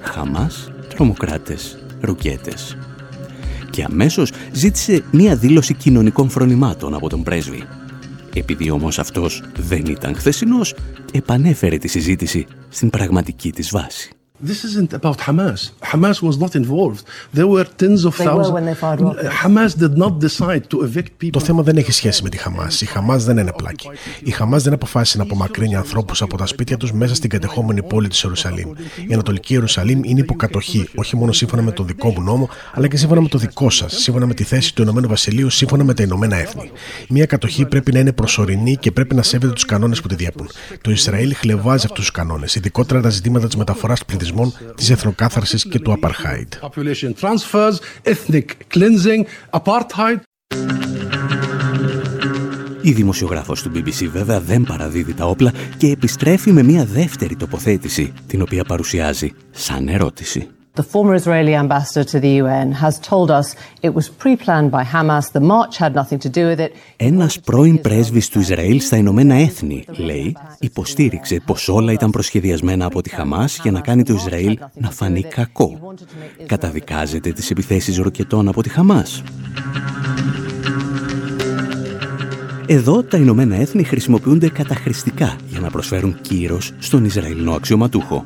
Χαμάς, 0.00 0.72
τρομοκράτες, 0.88 1.78
ρουκέτες. 2.00 2.76
Και 3.78 3.84
αμέσως 3.84 4.32
ζήτησε 4.52 5.04
μία 5.10 5.36
δήλωση 5.36 5.74
κοινωνικών 5.74 6.28
φρονημάτων 6.28 6.94
από 6.94 7.08
τον 7.08 7.22
πρέσβη. 7.22 7.62
Επειδή 8.34 8.70
όμως 8.70 8.98
αυτός 8.98 9.42
δεν 9.56 9.84
ήταν 9.86 10.14
χθεσινός, 10.14 10.74
επανέφερε 11.12 11.76
τη 11.76 11.88
συζήτηση 11.88 12.46
στην 12.68 12.90
πραγματική 12.90 13.52
της 13.52 13.70
βάση. 13.70 14.17
This 14.40 14.62
isn't 14.62 14.92
about 14.92 15.18
Hamas. 15.26 15.60
Hamas 15.90 16.22
was 16.22 16.36
not 16.38 16.54
involved. 16.54 17.02
There 17.32 17.48
were 17.54 17.66
tens 17.82 18.04
of 18.04 18.14
thousands. 18.14 18.78
Hamas 19.42 19.72
did 19.84 19.94
not 20.02 20.20
decide 20.20 20.64
to 20.70 20.76
evict 20.86 21.10
people. 21.18 21.30
Το 21.30 21.40
θέμα 21.40 21.62
δεν 21.62 21.76
έχει 21.76 21.92
σχέση 21.92 22.22
με 22.22 22.28
τη 22.28 22.36
Χαμάς. 22.36 22.80
Η 22.80 22.86
Χαμάς 22.86 23.24
δεν 23.24 23.38
είναι 23.38 23.52
πλάκη. 23.56 23.88
Η 24.24 24.30
Χαμάς 24.30 24.62
δεν 24.62 24.72
αποφάσισε 24.72 25.16
να 25.16 25.22
απομακρύνει 25.22 25.74
ανθρώπους 25.74 26.22
από 26.22 26.36
τα 26.36 26.46
σπίτια 26.46 26.76
τους 26.76 26.92
μέσα 26.92 27.14
στην 27.14 27.30
κατεχόμενη 27.30 27.82
πόλη 27.82 28.08
της 28.08 28.22
Ιερουσαλήμ. 28.22 28.70
Η 29.08 29.12
Ανατολική 29.12 29.52
Ιερουσαλήμ 29.52 30.00
είναι 30.04 30.20
υποκατοχή, 30.20 30.88
όχι 30.94 31.16
μόνο 31.16 31.32
σύμφωνα 31.32 31.62
με 31.62 31.72
τον 31.72 31.86
δικό 31.86 32.08
μου 32.08 32.22
νόμο, 32.22 32.48
αλλά 32.72 32.88
και 32.88 32.96
σύμφωνα 32.96 33.20
με 33.20 33.28
το 33.28 33.38
δικό 33.38 33.70
σας, 33.70 33.92
σύμφωνα 33.92 34.26
με 34.26 34.34
τη 34.34 34.44
θέση 34.44 34.74
του 34.74 34.82
Ηνωμένου 34.82 35.08
Βασιλείου, 35.08 35.50
σύμφωνα 35.50 35.84
με 35.84 35.94
τα 35.94 36.02
Ηνωμένα 36.02 36.36
Έθνη. 36.36 36.70
Μια 37.08 37.26
κατοχή 37.26 37.64
πρέπει 37.64 37.92
να 37.92 37.98
είναι 37.98 38.12
προσωρινή 38.12 38.76
και 38.76 38.90
πρέπει 38.92 39.14
να 39.14 39.22
σέβεται 39.22 39.52
τους 39.52 39.64
κανόνες 39.64 40.00
που 40.00 40.08
τη 40.08 40.14
διέπουν. 40.14 40.48
Το 40.80 40.90
Ισραήλ 40.90 41.34
χλεβάζει 41.34 41.86
αυτούς 41.86 41.98
τους 41.98 42.10
κανόνες, 42.10 42.54
ειδικότερα 42.54 43.00
τα 43.00 43.08
ζητήματα 43.08 43.46
της 43.46 43.56
μεταφοράς 43.56 44.04
πληθυσμού 44.04 44.26
πληθυσμών, 44.32 44.74
της 44.74 44.90
εθνοκάθαρσης 44.90 45.64
και 45.64 45.78
του 45.78 45.92
Απαρχάιντ. 45.92 46.52
Η 52.82 52.92
δημοσιογράφος 52.92 53.62
του 53.62 53.70
BBC 53.74 54.08
βέβαια 54.12 54.40
δεν 54.40 54.62
παραδίδει 54.62 55.14
τα 55.14 55.24
όπλα 55.24 55.52
και 55.76 55.86
επιστρέφει 55.86 56.52
με 56.52 56.62
μια 56.62 56.84
δεύτερη 56.84 57.36
τοποθέτηση, 57.36 58.12
την 58.26 58.42
οποία 58.42 58.64
παρουσιάζει 58.64 59.32
σαν 59.50 59.88
ερώτηση. 59.88 60.48
The 60.78 60.90
former 60.94 61.14
Israeli 61.22 61.54
ambassador 61.64 62.04
to 62.12 62.18
the 62.20 62.32
UN 62.42 62.70
has 62.84 62.94
told 63.10 63.28
us 63.38 63.46
it 63.86 63.92
was 63.98 64.06
pre-planned 64.20 64.70
by 64.76 64.84
Hamas. 64.94 65.24
The 65.38 65.44
march 65.54 65.74
had 65.82 65.92
nothing 66.00 66.20
to 66.20 66.28
do 66.28 66.46
with 66.46 66.60
it. 66.60 66.72
Ένας 66.96 67.40
πρώην 67.40 67.80
πρέσβης 67.80 68.28
του 68.28 68.40
Ισραήλ 68.40 68.80
στα 68.80 68.96
Ηνωμένα 68.96 69.34
Έθνη, 69.34 69.84
λέει, 69.96 70.36
υποστήριξε 70.58 71.42
πως 71.46 71.68
όλα 71.68 71.92
ήταν 71.92 72.10
προσχεδιασμένα 72.10 72.84
από 72.84 73.00
τη 73.00 73.10
Χαμάς 73.10 73.58
για 73.62 73.70
να 73.70 73.80
κάνει 73.80 74.02
το 74.02 74.14
Ισραήλ 74.14 74.58
να 74.74 74.90
φανεί 74.90 75.22
κακό. 75.22 75.94
Καταδικάζεται 76.46 77.32
τις 77.32 77.50
επιθέσεις 77.50 77.98
ροκετών 77.98 78.48
από 78.48 78.62
τη 78.62 78.68
Χαμάς. 78.68 79.22
Εδώ 82.66 83.02
τα 83.02 83.16
Ηνωμένα 83.16 83.56
Έθνη 83.56 83.84
χρησιμοποιούνται 83.84 84.48
καταχρηστικά 84.48 85.36
για 85.48 85.60
να 85.60 85.70
προσφέρουν 85.70 86.16
κύρος 86.20 86.72
στον 86.78 87.04
Ισραηλινό 87.04 87.52
αξιωματούχο. 87.52 88.24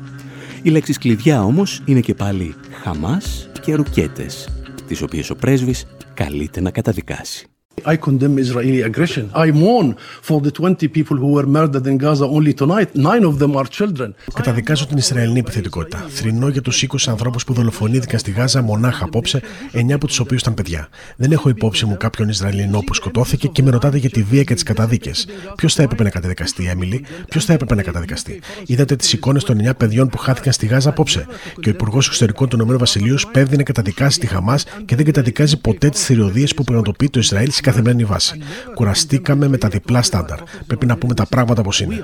Οι 0.63 0.69
λέξεις 0.69 0.97
κλειδιά 0.97 1.43
όμως 1.43 1.81
είναι 1.85 1.99
και 1.99 2.13
πάλι 2.13 2.55
Χαμάς 2.83 3.49
και 3.61 3.73
Ρουκέτες, 3.73 4.49
τις 4.87 5.01
οποίες 5.01 5.29
ο 5.29 5.35
πρέσβης 5.35 5.85
καλείται 6.13 6.61
να 6.61 6.71
καταδικάσει. 6.71 7.52
I 7.81 7.97
condemn 7.97 8.37
Israeli 8.37 8.81
aggression. 8.89 9.25
I 9.33 9.51
mourn 9.51 9.95
for 10.21 10.39
the 10.41 10.51
20 10.51 10.87
people 10.87 11.17
who 11.17 11.29
were 11.33 11.45
murdered 11.45 11.85
in 11.87 11.97
Gaza 11.97 12.25
only 12.25 12.53
tonight. 12.53 12.95
Nine 12.95 13.23
of 13.25 13.39
them 13.39 13.55
are 13.55 13.67
children. 13.67 14.13
Καταδικάζω 14.33 14.85
την 14.85 14.97
Ισραηλινή 14.97 15.39
επιθετικότητα. 15.39 16.05
Θρυνώ 16.09 16.47
για 16.47 16.61
τους 16.61 16.83
20 16.83 16.95
ανθρώπους 17.07 17.43
που 17.43 17.53
δολοφονήθηκαν 17.53 18.19
στη 18.19 18.31
Γάζα 18.31 18.61
μονάχα 18.61 19.05
απόψε, 19.05 19.41
9 19.71 19.93
από 19.93 20.07
τους 20.07 20.19
οποίους 20.19 20.41
ήταν 20.41 20.53
παιδιά. 20.53 20.87
Δεν 21.15 21.31
έχω 21.31 21.49
υπόψη 21.49 21.85
μου 21.85 21.97
κάποιον 21.97 22.29
Ισραηλινό 22.29 22.79
που 22.79 22.93
σκοτώθηκε 22.93 23.47
και 23.47 23.63
με 23.63 23.69
ρωτάτε 23.69 23.97
για 23.97 24.09
τη 24.09 24.23
βία 24.23 24.43
και 24.43 24.53
τις 24.53 24.63
καταδίκες. 24.63 25.27
Ποιος 25.55 25.73
θα 25.73 25.83
έπρεπε 25.83 26.03
να 26.03 26.09
καταδικαστεί, 26.09 26.67
Έμιλι, 26.67 27.05
ποιος 27.29 27.45
θα 27.45 27.53
έπρεπε 27.53 27.75
να 27.75 27.81
καταδικαστεί; 27.81 28.41
Είδατε 28.65 28.95
τις 28.95 29.13
εικόνες 29.13 29.43
των 29.43 29.57
9 29.57 29.75
παιδιών 29.77 30.07
που 30.07 30.17
χάθηκαν 30.17 30.53
στη 30.53 30.65
Γάζα 30.65 30.89
απόψε. 30.89 31.25
Και 31.59 31.69
ο 31.69 31.71
Υπουργός 31.71 32.07
Εξωτερικών 32.07 32.49
του 32.49 32.55
Ηνωμένου 32.55 32.77
Βασιλείου 32.79 33.15
πέδει 33.31 33.57
να 33.57 33.63
καταδικάσει 33.63 34.19
τη 34.19 34.27
Χαμάς 34.27 34.65
και 34.85 34.95
δεν 34.95 35.05
καταδικάζει 35.05 35.57
ποτέ 35.57 35.89
τις 35.89 36.05
θηριωδίε 36.05 36.45
που 36.55 36.63
πραγματοποιεί 36.63 37.09
το 37.09 37.19
Ισραήλ 37.19 37.51
καθημερινή 37.63 38.03
βάση. 38.03 38.39
Κουραστήκαμε 38.73 39.47
με 39.47 39.57
τα 39.57 39.67
διπλά 39.67 40.01
στάνταρ. 40.01 40.39
Πρέπει 40.67 40.85
να 40.85 40.97
πούμε 40.97 41.13
τα 41.13 41.25
πράγματα 41.25 41.61
όπως 41.61 41.81
είναι. 41.81 42.03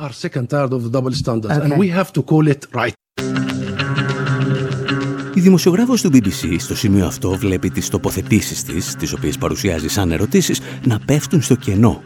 Η 5.34 5.42
δημοσιογράφος 5.42 6.02
του 6.02 6.10
BBC 6.14 6.56
στο 6.58 6.76
σημείο 6.76 7.06
αυτό 7.06 7.30
βλέπει 7.30 7.70
τις 7.70 7.90
τοποθετήσεις 7.90 8.64
της, 8.64 8.96
τις 8.96 9.14
οποίες 9.14 9.38
παρουσιάζει 9.38 9.88
σαν 9.88 10.12
ερωτήσεις, 10.12 10.60
να 10.86 11.00
πέφτουν 11.06 11.42
στο 11.42 11.56
κενό. 11.56 12.02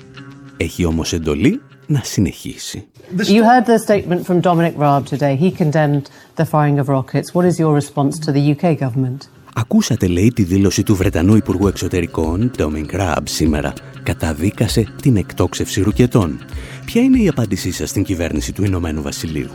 Έχει 0.58 0.86
όμως 0.86 1.14
εντολή 1.14 1.62
να 1.88 2.02
συνεχίσει. 2.04 2.88
You 3.18 3.44
heard 3.50 3.66
the 3.66 3.80
statement 3.88 4.22
from 4.28 4.42
Dominic 4.42 4.76
Raab 4.78 5.06
today. 5.06 5.36
He 5.36 5.52
condemned 5.52 6.06
the 6.36 6.46
firing 6.46 6.78
of 6.80 6.88
rockets. 6.88 7.28
What 7.36 7.46
is 7.46 7.60
your 7.60 7.74
response 7.82 8.14
to 8.26 8.32
the 8.32 8.44
UK 8.54 8.80
government? 8.80 9.20
Ακούσατε, 9.56 10.08
λέει, 10.08 10.32
τη 10.36 10.44
δήλωση 10.44 10.84
του 10.84 10.96
Βρετανού 10.96 11.36
Υπουργού 11.36 11.68
Εξωτερικών, 11.68 12.52
Dominic 12.58 12.92
Raab, 12.92 13.22
σήμερα. 13.24 13.74
Καταδίκασε 14.04 14.94
την 15.02 15.18
εκτόξευση 15.18 15.82
ρουκετών. 15.82 16.40
Ποια 16.86 17.02
είναι 17.02 17.20
η 17.20 17.28
απάντησή 17.28 17.72
σας 17.72 17.90
στην 17.90 18.04
κυβέρνηση 18.04 18.54
του 18.54 18.64
Ηνωμένου 18.64 19.02
Βασιλείου; 19.02 19.50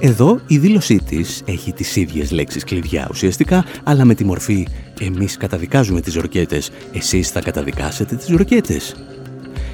Εδώ 0.00 0.40
η 0.46 0.58
δήλωσή 0.58 0.96
της 0.96 1.42
έχει 1.46 1.72
τις 1.72 1.96
ίδιες 1.96 2.30
λέξεις 2.30 2.64
κλειδιά 2.64 3.08
ουσιαστικά, 3.10 3.64
αλλά 3.82 4.04
με 4.04 4.14
τη 4.14 4.24
μορφή 4.24 4.66
«εμείς 5.00 5.36
καταδικάζουμε 5.36 6.00
τις 6.00 6.14
ροκέτες, 6.14 6.70
εσείς 6.92 7.30
θα 7.30 7.40
καταδικάσετε 7.40 8.16
τις 8.16 8.28
ροκέτες». 8.28 8.96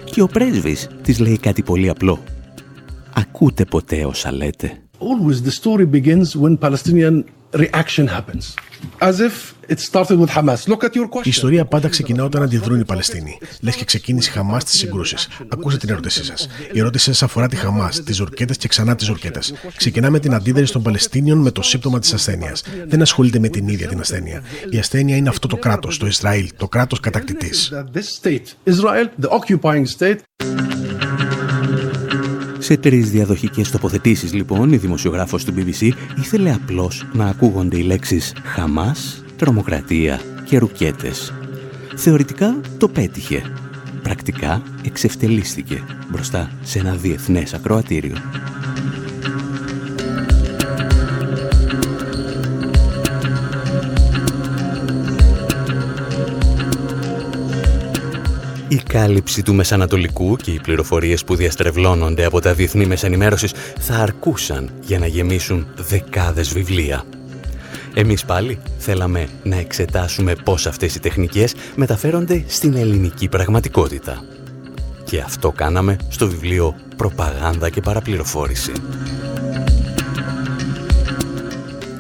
Και 0.05 0.23
ο 0.23 0.27
πρέσβης 0.27 0.89
της 1.03 1.19
λέει 1.19 1.39
κάτι 1.39 1.63
πολύ 1.63 1.89
απλό. 1.89 2.23
«Ακούτε 3.15 3.65
ποτέ 3.65 4.05
όσα 4.05 4.33
λέτε» 4.33 4.90
always 5.01 5.43
the 5.43 5.55
story 5.61 5.87
begins 5.99 6.37
when 6.43 6.57
Palestinian 6.57 7.25
reaction 7.53 8.07
happens. 8.07 8.45
As 9.01 9.21
if 9.21 9.55
it 9.69 9.79
started 9.91 10.19
with 10.19 10.31
Hamas. 10.37 10.61
Look 10.69 10.85
at 10.85 10.95
your 10.95 11.09
question. 11.09 11.25
Η 11.25 11.29
ιστορία 11.29 11.65
πάντα 11.65 11.89
ξεκινά 11.89 12.25
όταν 12.25 12.43
αντιδρούν 12.43 12.81
οι 12.81 12.85
Παλαιστίνοι. 12.85 13.39
Λες 13.61 13.77
και 13.77 13.85
ξεκίνησε 13.85 14.31
η 14.31 14.33
Χαμάς 14.33 14.63
στι 14.63 14.77
συγκρούσεις. 14.77 15.29
Ακούστε 15.49 15.79
την 15.79 15.89
ερώτησή 15.89 16.25
σας. 16.25 16.49
Η 16.73 16.79
ερώτησή 16.79 17.05
σας 17.05 17.23
αφορά 17.23 17.49
τη 17.49 17.57
Χαμάς, 17.57 18.03
τις 18.03 18.17
ζουρκέτε 18.17 18.55
και 18.55 18.69
ξανά 18.69 18.97
τις 18.97 19.07
ζουρκέτε. 19.07 19.41
Ξεκινά 19.77 20.11
με 20.11 20.19
την 20.19 20.35
αντίδραση 20.35 20.73
των 20.73 20.83
Παλαιστίνιων 20.83 21.39
με 21.39 21.51
το 21.51 21.63
σύμπτωμα 21.63 21.99
της 21.99 22.13
ασθένειας. 22.13 22.63
Δεν 22.87 23.03
ασχολείται 23.03 23.39
με 23.39 23.49
την 23.49 23.69
ίδια 23.69 23.89
την 23.89 24.01
ασθένεια. 24.01 24.43
Η 24.71 24.79
ασθένεια 24.79 25.17
είναι 25.17 25.29
αυτό 25.29 25.47
το 25.47 25.57
κράτος, 25.57 25.99
το 25.99 26.07
Ισραήλ, 26.07 26.51
το 26.57 26.69
κράτος 26.69 27.01
κατακτητής. 27.01 27.73
Σε 32.71 32.77
τρεις 32.77 33.11
διαδοχικές 33.11 33.71
τοποθετήσεις 33.71 34.33
λοιπόν 34.33 34.73
η 34.73 34.77
δημοσιογράφος 34.77 35.45
του 35.45 35.55
BBC 35.57 35.93
ήθελε 36.19 36.53
απλώς 36.53 37.07
να 37.13 37.27
ακούγονται 37.27 37.79
οι 37.79 37.83
λέξεις 37.83 38.35
«Χαμάς», 38.43 39.25
«τρομοκρατία» 39.37 40.21
και 40.45 40.59
«ρουκέτες». 40.59 41.33
Θεωρητικά 41.97 42.61
το 42.79 42.89
πέτυχε. 42.89 43.43
Πρακτικά 44.03 44.63
εξευτελίστηκε 44.85 45.83
μπροστά 46.11 46.51
σε 46.63 46.79
ένα 46.79 46.95
διεθνές 46.95 47.55
ακροατήριο. 47.55 48.17
Η 58.73 58.77
κάλυψη 58.77 59.43
του 59.43 59.55
Μεσανατολικού 59.55 60.37
και 60.37 60.51
οι 60.51 60.61
πληροφορίες 60.61 61.25
που 61.25 61.35
διαστρεβλώνονται 61.35 62.25
από 62.25 62.41
τα 62.41 62.55
διεθνή 62.55 62.87
μεσανημέρωσης 62.87 63.53
θα 63.79 63.95
αρκούσαν 63.95 64.71
για 64.85 64.99
να 64.99 65.07
γεμίσουν 65.07 65.67
δεκάδες 65.77 66.53
βιβλία. 66.53 67.05
Εμείς 67.95 68.25
πάλι 68.25 68.59
θέλαμε 68.79 69.29
να 69.43 69.57
εξετάσουμε 69.57 70.35
πώς 70.45 70.67
αυτές 70.67 70.95
οι 70.95 71.01
τεχνικές 71.01 71.55
μεταφέρονται 71.75 72.45
στην 72.47 72.75
ελληνική 72.75 73.29
πραγματικότητα. 73.29 74.25
Και 75.05 75.21
αυτό 75.21 75.51
κάναμε 75.51 75.97
στο 76.09 76.29
βιβλίο 76.29 76.75
«Προπαγάνδα 76.97 77.71
και 77.71 77.81
παραπληροφόρηση». 77.81 78.73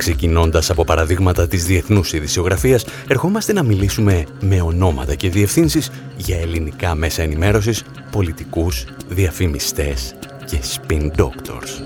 Ξεκινώντας 0.00 0.70
από 0.70 0.84
παραδείγματα 0.84 1.46
της 1.46 1.64
διεθνούς 1.64 2.12
ειδησιογραφίας, 2.12 2.84
ερχόμαστε 3.08 3.52
να 3.52 3.62
μιλήσουμε 3.62 4.24
με 4.40 4.60
ονόματα 4.60 5.14
και 5.14 5.30
διευθύνσεις 5.30 5.90
για 6.16 6.38
ελληνικά 6.40 6.94
μέσα 6.94 7.22
ενημέρωσης, 7.22 7.84
πολιτικούς, 8.10 8.84
διαφημιστές 9.08 10.14
και 10.44 10.58
spin 10.62 11.10
doctors. 11.16 11.82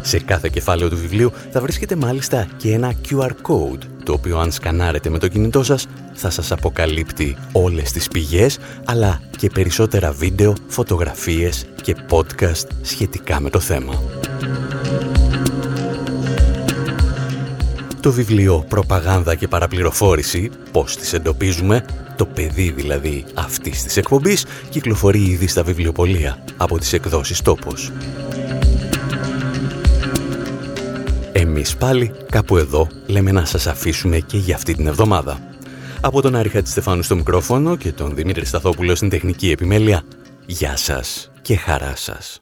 Σε 0.00 0.18
κάθε 0.18 0.48
κεφάλαιο 0.52 0.88
του 0.88 0.96
βιβλίου 0.96 1.32
θα 1.50 1.60
βρίσκεται 1.60 1.96
μάλιστα 1.96 2.46
και 2.56 2.72
ένα 2.72 2.94
QR 3.08 3.30
code, 3.30 3.82
το 4.02 4.12
οποίο 4.12 4.38
αν 4.38 4.52
σκανάρετε 4.52 5.10
με 5.10 5.18
το 5.18 5.28
κινητό 5.28 5.62
σας 5.62 5.86
θα 6.12 6.30
σας 6.30 6.52
αποκαλύπτει 6.52 7.36
όλες 7.52 7.92
τις 7.92 8.08
πηγές, 8.08 8.58
αλλά 8.84 9.20
και 9.36 9.50
περισσότερα 9.50 10.12
βίντεο, 10.12 10.54
φωτογραφίες 10.66 11.66
και 11.82 11.96
podcast 12.10 12.66
σχετικά 12.82 13.40
με 13.40 13.50
το 13.50 13.60
θέμα. 13.60 13.94
Το 18.04 18.12
βιβλίο 18.12 18.64
«Προπαγάνδα 18.68 19.34
και 19.34 19.48
παραπληροφόρηση», 19.48 20.50
πώς 20.72 20.96
τις 20.96 21.12
εντοπίζουμε, 21.12 21.84
το 22.16 22.26
παιδί 22.26 22.70
δηλαδή 22.70 23.24
αυτής 23.34 23.82
της 23.82 23.96
εκπομπής, 23.96 24.44
κυκλοφορεί 24.68 25.22
ήδη 25.22 25.46
στα 25.46 25.62
βιβλιοπολία 25.62 26.44
από 26.56 26.78
τις 26.78 26.92
εκδόσεις 26.92 27.42
«Τόπος». 27.42 27.92
Εμείς 31.32 31.76
πάλι 31.76 32.12
κάπου 32.30 32.56
εδώ 32.56 32.88
λέμε 33.06 33.32
να 33.32 33.44
σας 33.44 33.66
αφήσουμε 33.66 34.18
και 34.18 34.36
για 34.36 34.54
αυτή 34.54 34.74
την 34.74 34.86
εβδομάδα. 34.86 35.38
Από 36.00 36.22
τον 36.22 36.36
Άρη 36.36 36.50
Στεφάνου 36.64 37.02
στο 37.02 37.16
μικρόφωνο 37.16 37.76
και 37.76 37.92
τον 37.92 38.14
Δημήτρη 38.14 38.44
Σταθόπουλο 38.44 38.94
στην 38.94 39.08
τεχνική 39.08 39.50
επιμέλεια, 39.50 40.02
Γεια 40.46 40.76
σας 40.76 41.30
και 41.42 41.56
χαρά 41.56 41.92
σας. 41.96 42.40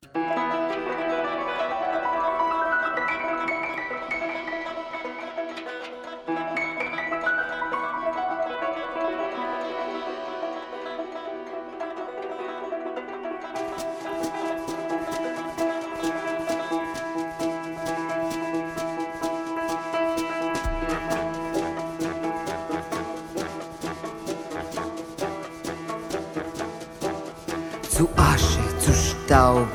taub, 29.26 29.68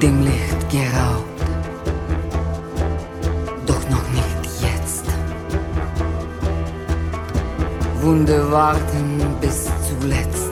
dem 0.00 0.22
Licht 0.22 0.70
geraubt. 0.70 1.40
Doch 3.66 3.88
noch 3.88 4.08
nicht 4.10 4.62
jetzt. 4.62 5.04
Wunde 8.00 8.50
warten 8.50 9.20
bis 9.40 9.68
zuletzt. 9.88 10.50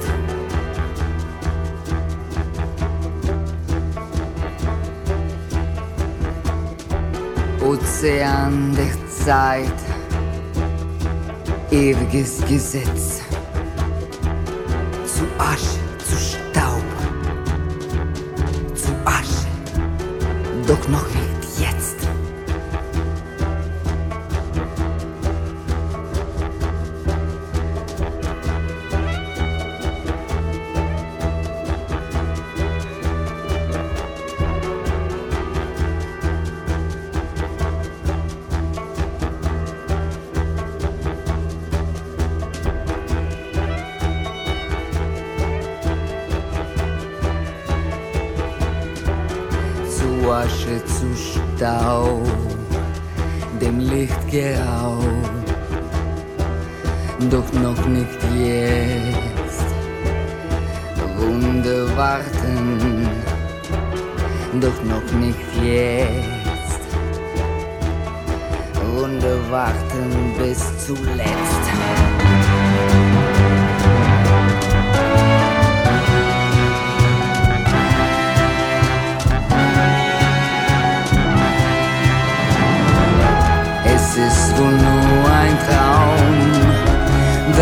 Ozean 7.65 8.75
der 8.77 9.25
Zeit, 9.25 9.79
ewiges 11.71 12.41
Gesetz. 12.49 13.12
Agnoje. 20.83 21.22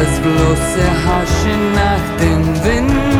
das 0.00 0.20
bloße 0.20 0.84
Haschen 1.04 1.72
nach 1.74 2.16
dem 2.20 2.64
Wind. 2.64 3.19